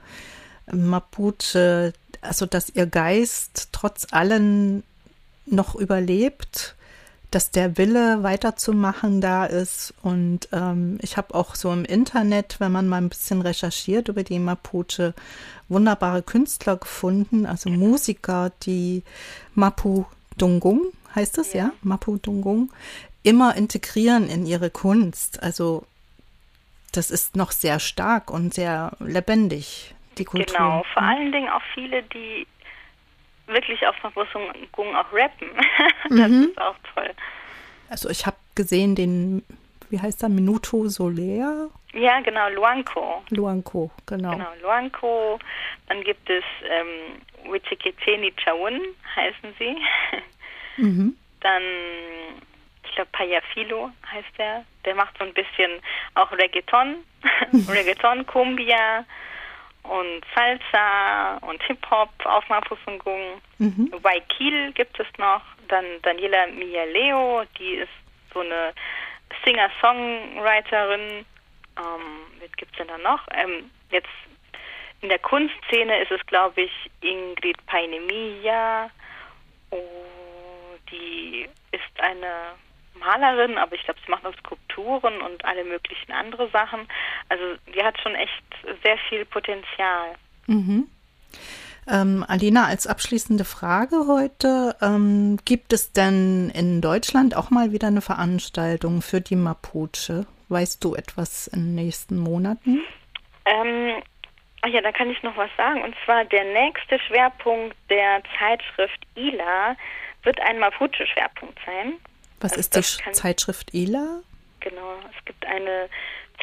Mapuche, 0.74 1.94
also 2.22 2.46
dass 2.46 2.70
ihr 2.70 2.86
Geist 2.86 3.70
trotz 3.72 4.08
allem 4.12 4.84
noch 5.46 5.76
überlebt, 5.76 6.76
dass 7.32 7.52
der 7.52 7.78
Wille 7.78 8.24
weiterzumachen 8.24 9.22
da 9.22 9.46
ist. 9.46 9.94
Und 10.02 10.50
ähm, 10.52 10.98
ich 11.02 11.18
habe 11.18 11.36
auch 11.36 11.56
so 11.56 11.72
im 11.72 11.86
Internet, 11.86 12.56
wenn 12.60 12.72
man 12.72 12.88
mal 12.88 12.98
ein 12.98 13.10
bisschen 13.10 13.42
recherchiert 13.42 14.08
über 14.08 14.24
die 14.24 14.40
Mapuche, 14.40 15.14
wunderbare 15.68 16.24
Künstler 16.24 16.78
gefunden, 16.78 17.46
also 17.46 17.70
Musiker, 17.70 18.52
die 18.64 19.04
Mapu 19.54 20.06
Dungung, 20.38 20.88
heißt 21.16 21.38
das, 21.38 21.54
ja, 21.54 21.66
ja? 21.66 21.72
Mapu 21.84 22.18
Dungung, 22.18 22.72
immer 23.22 23.56
integrieren 23.56 24.30
in 24.30 24.46
ihre 24.46 24.72
Kunst. 24.72 25.44
Also 25.44 25.86
das 26.92 27.12
ist 27.12 27.36
noch 27.36 27.52
sehr 27.52 27.80
stark 27.80 28.32
und 28.32 28.54
sehr 28.54 28.94
lebendig, 29.00 29.94
die 30.20 30.26
Kultur. 30.26 30.56
Genau, 30.56 30.84
vor 30.94 31.02
allen 31.02 31.32
Dingen 31.32 31.50
auch 31.50 31.62
viele, 31.74 32.04
die 32.04 32.46
wirklich 33.48 33.86
auf 33.88 33.96
Mapusungung 34.04 34.96
auch 34.96 35.12
rappen. 35.14 35.50
das 36.10 36.30
Mhm. 36.30 36.44
ist 36.52 36.62
auch 36.62 36.76
toll. 36.94 37.10
Also 37.90 38.10
ich 38.10 38.26
habe 38.26 38.38
gesehen 38.56 38.94
den, 38.96 39.44
wie 39.90 40.00
heißt 40.00 40.22
er, 40.24 40.30
Minuto 40.30 40.88
Soler? 40.88 41.70
Ja, 41.94 42.20
genau, 42.20 42.50
Luanco. 42.50 43.24
Luanco, 43.32 43.90
genau. 44.06 44.32
Genau, 44.34 44.50
Luanco. 44.62 45.40
Dann 45.88 46.04
gibt 46.04 46.30
es 46.30 46.44
ähm, 46.70 47.52
Wichiketeni 47.52 48.32
Chawun, 48.44 48.80
heißen 49.16 49.54
sie. 49.58 49.76
Mhm. 50.78 51.18
Dann, 51.42 51.62
ich 52.86 52.96
glaube, 52.96 53.10
Payafilo 53.12 53.92
heißt 54.10 54.30
der. 54.38 54.64
Der 54.86 54.96
macht 54.96 55.18
so 55.18 55.26
ein 55.26 55.34
bisschen 55.34 55.72
auch 56.16 56.32
Reggaeton, 56.32 56.96
Reggaeton, 57.68 58.26
Cumbia 58.26 59.04
und 59.90 60.24
Salsa 60.36 61.38
und 61.42 61.62
Hip-Hop 61.64 62.10
auf 62.26 62.48
Mapusungung. 62.50 63.42
Mhm. 63.58 63.92
Waikil 64.02 64.72
gibt 64.74 65.00
es 65.00 65.08
noch. 65.18 65.42
Dann 65.68 65.86
Daniela 66.04 66.48
Mialeo, 66.48 67.44
die 67.58 67.76
ist 67.76 67.90
so 68.34 68.42
eine 68.42 68.74
Singer-Songwriterin. 69.44 71.26
Ähm, 71.78 72.06
was 72.40 72.52
gibt 72.58 72.72
es 72.72 72.78
denn 72.78 72.88
da 72.88 72.98
noch? 72.98 73.22
Ähm, 73.34 73.70
jetzt 73.92 74.10
in 75.02 75.10
der 75.10 75.20
Kunstszene 75.20 76.02
ist 76.02 76.12
es, 76.12 76.26
glaube 76.28 76.62
ich, 76.62 76.92
Ingrid 77.02 77.66
Painemilla. 77.66 78.90
Oh, 79.72 79.78
die 80.92 81.48
ist 81.72 82.00
eine 82.00 82.54
Malerin, 83.00 83.58
aber 83.58 83.76
ich 83.76 83.84
glaube, 83.84 84.00
sie 84.06 84.12
macht 84.12 84.26
auch 84.26 84.36
Skulpturen 84.38 85.22
und 85.22 85.44
alle 85.46 85.64
möglichen 85.64 86.12
andere 86.12 86.50
Sachen. 86.50 86.88
Also 87.30 87.44
die 87.74 87.84
hat 87.84 88.00
schon 88.02 88.16
echt 88.16 88.44
sehr 88.84 88.98
viel 89.10 89.26
Potenzial. 89.26 90.16
Mhm. 90.48 90.88
Ähm, 91.90 92.24
Alina, 92.28 92.66
als 92.66 92.86
abschließende 92.86 93.46
Frage 93.46 94.06
heute, 94.08 94.76
ähm, 94.82 95.38
gibt 95.44 95.74
es 95.74 95.92
denn 95.92 96.52
in 96.54 96.82
Deutschland 96.82 97.36
auch 97.36 97.50
mal 97.50 97.72
wieder 97.72 97.88
eine 97.88 98.02
Veranstaltung 98.02 99.02
für 99.02 99.22
die 99.22 99.36
Mapuche? 99.36 100.28
Weißt 100.50 100.84
du 100.84 100.96
etwas 100.96 101.48
in 101.48 101.60
den 101.60 101.76
nächsten 101.76 102.20
Monaten? 102.20 102.82
Ähm, 103.46 104.04
ach 104.62 104.70
ja, 104.70 104.82
da 104.82 104.92
kann 104.92 105.10
ich 105.10 105.22
noch 105.24 105.36
was 105.38 105.50
sagen. 105.58 105.82
Und 105.84 105.96
zwar 106.06 106.26
der 106.26 106.44
nächste 106.44 107.00
Schwerpunkt 107.00 107.76
der 107.90 108.22
Zeitschrift 108.38 109.00
ILA 109.16 109.76
wird 110.24 110.40
ein 110.42 110.60
Mapuche-Schwerpunkt 110.60 111.58
sein. 111.66 111.94
Was 112.40 112.54
Also 112.54 112.80
ist 112.80 113.08
die 113.08 113.12
Zeitschrift 113.12 113.74
ILA? 113.74 114.22
Genau, 114.60 114.96
es 115.18 115.26
gibt 115.26 115.46
eine 115.46 115.90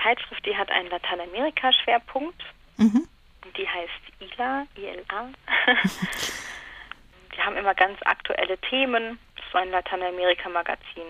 Zeitschrift, 0.02 0.44
die 0.44 0.56
hat 0.56 0.70
einen 0.70 0.90
Lateinamerika-Schwerpunkt. 0.90 2.42
Mhm. 2.76 3.08
Die 3.56 3.68
heißt 3.68 4.34
ILA, 4.34 4.66
ILA. 4.76 5.28
die 7.34 7.42
haben 7.42 7.56
immer 7.56 7.74
ganz 7.74 7.98
aktuelle 8.04 8.58
Themen. 8.58 9.18
Das 9.36 9.44
ist 9.44 9.52
so 9.52 9.58
ein 9.58 9.70
Lateinamerika-Magazin. 9.70 11.06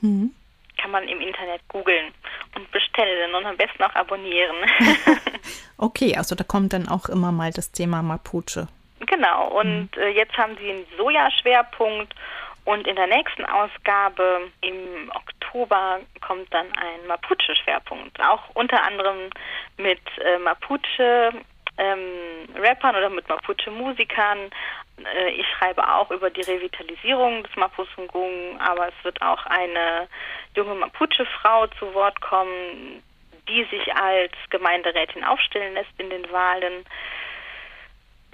Mhm. 0.00 0.34
Kann 0.78 0.90
man 0.90 1.06
im 1.08 1.20
Internet 1.20 1.60
googeln 1.68 2.12
und 2.54 2.70
bestellen 2.70 3.34
und 3.34 3.44
am 3.44 3.56
besten 3.56 3.82
auch 3.82 3.94
abonnieren. 3.94 4.56
Okay, 5.82 6.14
also 6.14 6.34
da 6.34 6.44
kommt 6.44 6.74
dann 6.74 6.88
auch 6.88 7.08
immer 7.08 7.32
mal 7.32 7.52
das 7.52 7.72
Thema 7.72 8.02
Mapuche. 8.02 8.68
Genau, 9.06 9.48
und 9.58 9.96
äh, 9.96 10.10
jetzt 10.10 10.36
haben 10.36 10.54
sie 10.58 10.68
einen 10.70 10.84
Soja-Schwerpunkt 10.98 12.14
und 12.70 12.86
in 12.86 12.94
der 12.94 13.08
nächsten 13.08 13.44
Ausgabe 13.46 14.52
im 14.60 15.10
Oktober 15.12 15.98
kommt 16.20 16.54
dann 16.54 16.72
ein 16.74 17.04
Mapuche-Schwerpunkt. 17.08 18.20
Auch 18.20 18.48
unter 18.54 18.80
anderem 18.84 19.28
mit 19.76 19.98
äh, 20.18 20.38
Mapuche-Rappern 20.38 22.96
oder 22.96 23.10
mit 23.10 23.28
Mapuche-Musikern. 23.28 24.52
Äh, 25.04 25.30
ich 25.30 25.48
schreibe 25.48 25.92
auch 25.92 26.12
über 26.12 26.30
die 26.30 26.42
Revitalisierung 26.42 27.42
des 27.42 27.56
Mapusungung, 27.56 28.60
aber 28.60 28.86
es 28.86 29.04
wird 29.04 29.20
auch 29.20 29.44
eine 29.46 30.06
junge 30.54 30.76
Mapuche-Frau 30.76 31.66
zu 31.78 31.92
Wort 31.92 32.20
kommen, 32.20 33.02
die 33.48 33.64
sich 33.64 33.92
als 33.96 34.30
Gemeinderätin 34.50 35.24
aufstellen 35.24 35.74
lässt 35.74 35.98
in 35.98 36.10
den 36.10 36.30
Wahlen 36.30 36.84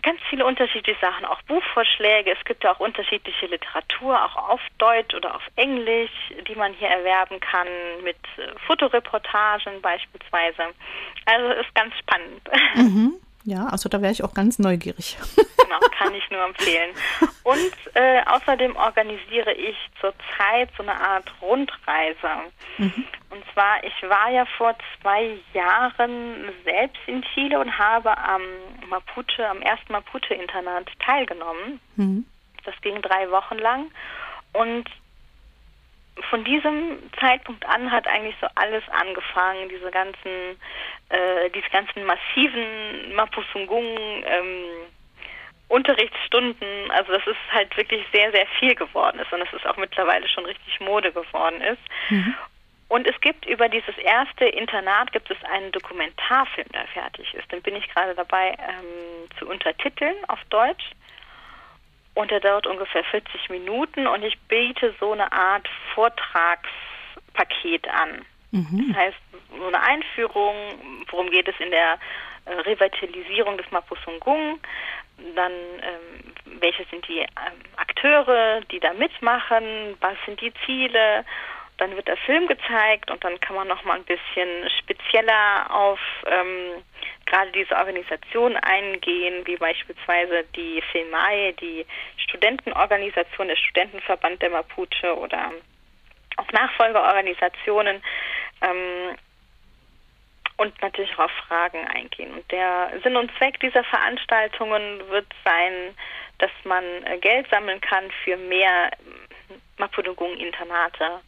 ganz 0.07 0.21
viele 0.31 0.47
unterschiedliche 0.47 1.01
Sachen, 1.01 1.25
auch 1.25 1.43
Buchvorschläge. 1.43 2.31
Es 2.31 2.45
gibt 2.45 2.63
ja 2.63 2.73
auch 2.73 2.79
unterschiedliche 2.79 3.47
Literatur, 3.47 4.15
auch 4.25 4.51
auf 4.51 4.61
Deutsch 4.79 5.13
oder 5.15 5.35
auf 5.35 5.43
Englisch, 5.57 6.13
die 6.47 6.55
man 6.55 6.73
hier 6.75 6.89
erwerben 6.89 7.41
kann, 7.41 7.67
mit 8.05 8.17
äh, 8.37 8.57
Fotoreportagen 8.67 9.83
beispielsweise. 9.83 10.63
Also 11.25 11.49
ist 11.61 11.75
ganz 11.75 11.93
spannend. 11.99 12.49
Mhm. 12.77 13.15
Ja, 13.47 13.67
also 13.67 13.89
da 13.89 14.03
wäre 14.03 14.13
ich 14.13 14.25
auch 14.25 14.35
ganz 14.35 14.59
neugierig. 14.59 15.17
genau, 15.37 15.79
kann 15.97 16.13
ich 16.15 16.29
nur 16.31 16.45
empfehlen. 16.45 16.91
Und 17.45 17.73
äh, 17.95 18.21
außerdem 18.27 18.75
organisiere 18.75 19.53
ich 19.53 19.77
zurzeit 20.01 20.69
so 20.77 20.83
eine 20.83 21.01
Art 21.01 21.33
Rundreise. 21.41 22.29
Und 23.31 23.45
zwar, 23.53 23.85
ich 23.85 24.03
war 24.03 24.31
ja 24.31 24.45
vor 24.59 24.75
zwei 25.01 25.39
Jahren 25.55 26.51
selbst 26.65 27.01
in 27.07 27.23
Chile 27.23 27.61
und 27.61 27.79
habe 27.79 28.19
am 28.19 28.43
Mapuche, 28.89 29.49
am 29.49 29.63
ersten 29.63 29.93
Mapuche-Internat 29.93 30.91
teilgenommen. 30.99 31.81
Mhm. 31.95 32.27
Das 32.65 32.75
ging 32.81 33.01
drei 33.01 33.31
Wochen 33.31 33.59
lang. 33.59 33.93
Und 34.55 34.91
von 36.31 36.45
diesem 36.45 36.99
Zeitpunkt 37.21 37.65
an 37.67 37.91
hat 37.91 38.07
eigentlich 38.07 38.37
so 38.41 38.47
alles 38.55 38.83
angefangen, 38.89 39.69
diese 39.69 39.91
ganzen, 39.91 40.59
äh, 41.11 41.51
diese 41.55 41.69
ganzen 41.71 42.05
massiven 42.05 43.15
Mapusungung, 43.15 43.85
ähm, 44.25 44.65
Unterrichtsstunden, 45.69 46.91
also 46.93 47.13
das 47.13 47.27
ist 47.27 47.53
halt 47.53 47.77
wirklich 47.77 48.05
sehr, 48.13 48.31
sehr 48.31 48.47
viel 48.59 48.75
geworden 48.77 49.19
ist 49.19 49.33
und 49.33 49.43
es 49.43 49.53
ist 49.53 49.67
auch 49.67 49.77
mittlerweile 49.77 50.29
schon 50.29 50.47
richtig 50.47 50.79
Mode 50.81 51.13
geworden 51.13 51.61
ist. 51.61 51.83
Und 52.89 53.09
es 53.09 53.21
gibt 53.21 53.47
über 53.47 53.69
dieses 53.69 53.99
erste 53.99 54.45
Internat 54.45 55.11
gibt 55.13 55.29
es 55.31 55.37
einen 55.51 55.73
Dokumentarfilm, 55.73 56.69
der 56.73 56.87
fertig 56.89 57.35
ist. 57.35 57.51
Den 57.51 57.61
bin 57.63 57.75
ich 57.75 57.89
gerade 57.89 58.15
dabei 58.15 58.51
ähm, 58.51 59.29
zu 59.39 59.49
untertiteln 59.49 60.15
auf 60.29 60.39
Deutsch. 60.51 60.93
Und 62.17 62.31
der 62.31 62.41
dauert 62.41 62.67
ungefähr 62.67 63.05
40 63.05 63.51
Minuten 63.51 64.07
und 64.07 64.23
ich 64.23 64.39
biete 64.49 64.95
so 64.99 65.13
eine 65.13 65.31
Art 65.31 65.69
Vortragspaket 65.95 67.87
an. 67.89 68.25
Mhm. 68.53 68.87
Das 68.89 68.97
heißt, 68.97 69.19
so 69.55 69.67
eine 69.67 69.83
Einführung, 69.83 70.57
worum 71.11 71.29
geht 71.31 71.47
es 71.47 71.55
in 71.61 71.71
der 71.71 71.99
äh, 72.47 72.55
Revitalisierung 72.55 73.59
des 73.59 73.71
Mapusungung, 73.71 74.59
dann 75.35 75.53
ähm, 75.53 76.33
welche 76.59 76.87
sind 76.91 77.07
die 77.07 77.19
ähm, 77.19 77.29
Akteure, 77.77 78.63
die 78.71 78.81
da 78.81 78.95
mitmachen, 78.95 79.99
was 80.01 80.17
sind 80.25 80.41
die 80.41 80.55
Ziele 80.65 81.23
dann 81.79 81.95
wird 81.95 82.09
der 82.09 82.17
Film 82.17 82.47
gezeigt 82.47 83.11
und 83.11 83.23
dann 83.23 83.39
kann 83.41 83.57
man 83.57 83.69
noch 83.69 83.85
mal 83.85 83.97
ein 83.97 84.05
bisschen 84.05 84.71
spezieller 84.79 85.71
auf 85.71 86.01
ähm, 86.27 86.83
gerade 87.27 87.51
diese 87.53 87.75
Organisation 87.77 88.57
eingehen, 88.57 89.47
wie 89.47 89.57
beispielsweise 89.57 90.45
die 90.55 90.83
FILMAE, 90.93 91.53
die 91.55 91.85
Studentenorganisation, 92.17 93.49
der 93.49 93.57
Studentenverband 93.57 94.41
der 94.41 94.51
Mapuche 94.51 95.17
oder 95.17 95.53
auch 96.37 96.53
Nachfolgeorganisationen 96.53 98.03
ähm, 98.63 99.17
und 100.57 100.81
natürlich 100.81 101.13
auch 101.15 101.25
auf 101.25 101.31
Fragen 101.47 101.87
eingehen. 101.89 102.33
Und 102.33 102.51
der 102.51 102.93
Sinn 103.03 103.17
und 103.17 103.31
Zweck 103.37 103.61
dieser 103.61 103.85
Veranstaltungen 103.85 105.07
wird 105.11 105.27
sein, 105.45 105.95
dass 106.39 106.51
man 106.65 106.85
äh, 107.05 107.19
Geld 107.19 107.49
sammeln 107.51 107.81
kann 107.81 108.11
für 108.25 108.37
mehr 108.37 108.91
Mapudungun-Internate. 109.79 111.21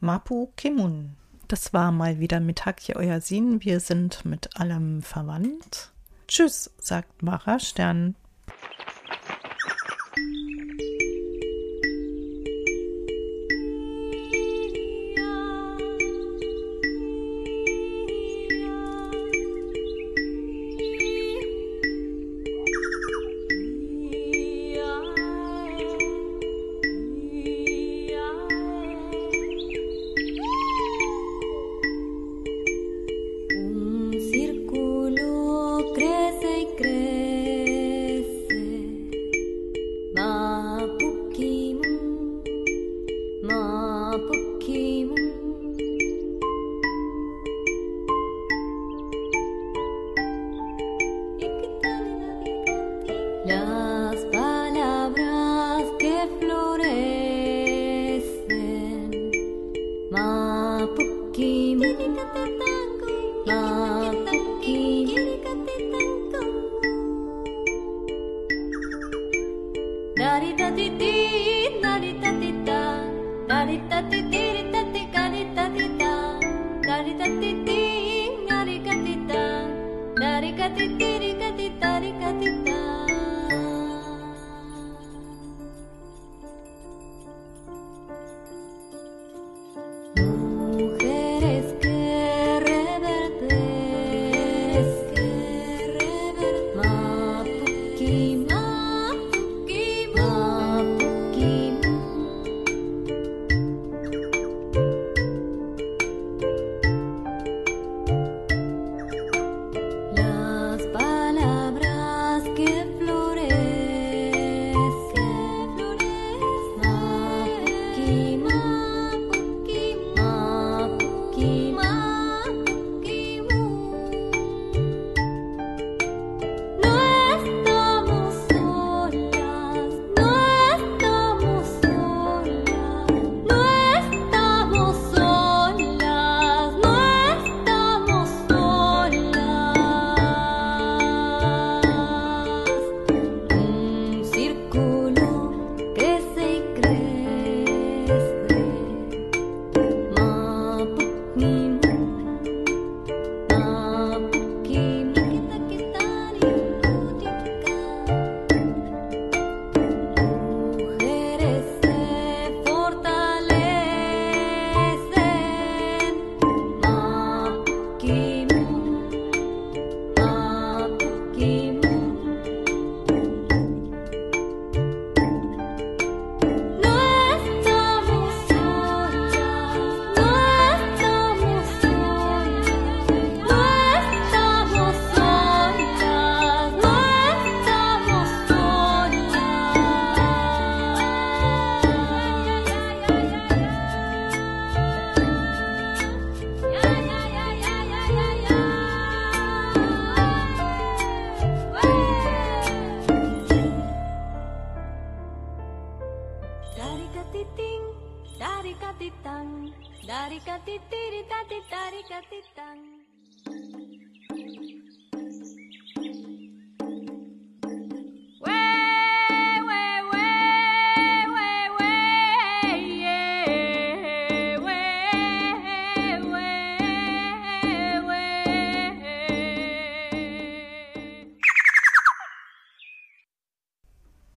Mapu 0.00 0.48
Kimun. 0.56 1.16
Das 1.48 1.72
war 1.72 1.90
mal 1.90 2.20
wieder 2.20 2.40
mit 2.40 2.64
Hakje 2.64 2.96
euer 2.96 3.20
Sinn. 3.20 3.62
Wir 3.62 3.80
sind 3.80 4.24
mit 4.24 4.56
allem 4.58 5.02
verwandt. 5.02 5.90
Tschüss, 6.30 6.70
sagt 6.78 7.24
Mara 7.24 7.58
Stern. 7.58 8.14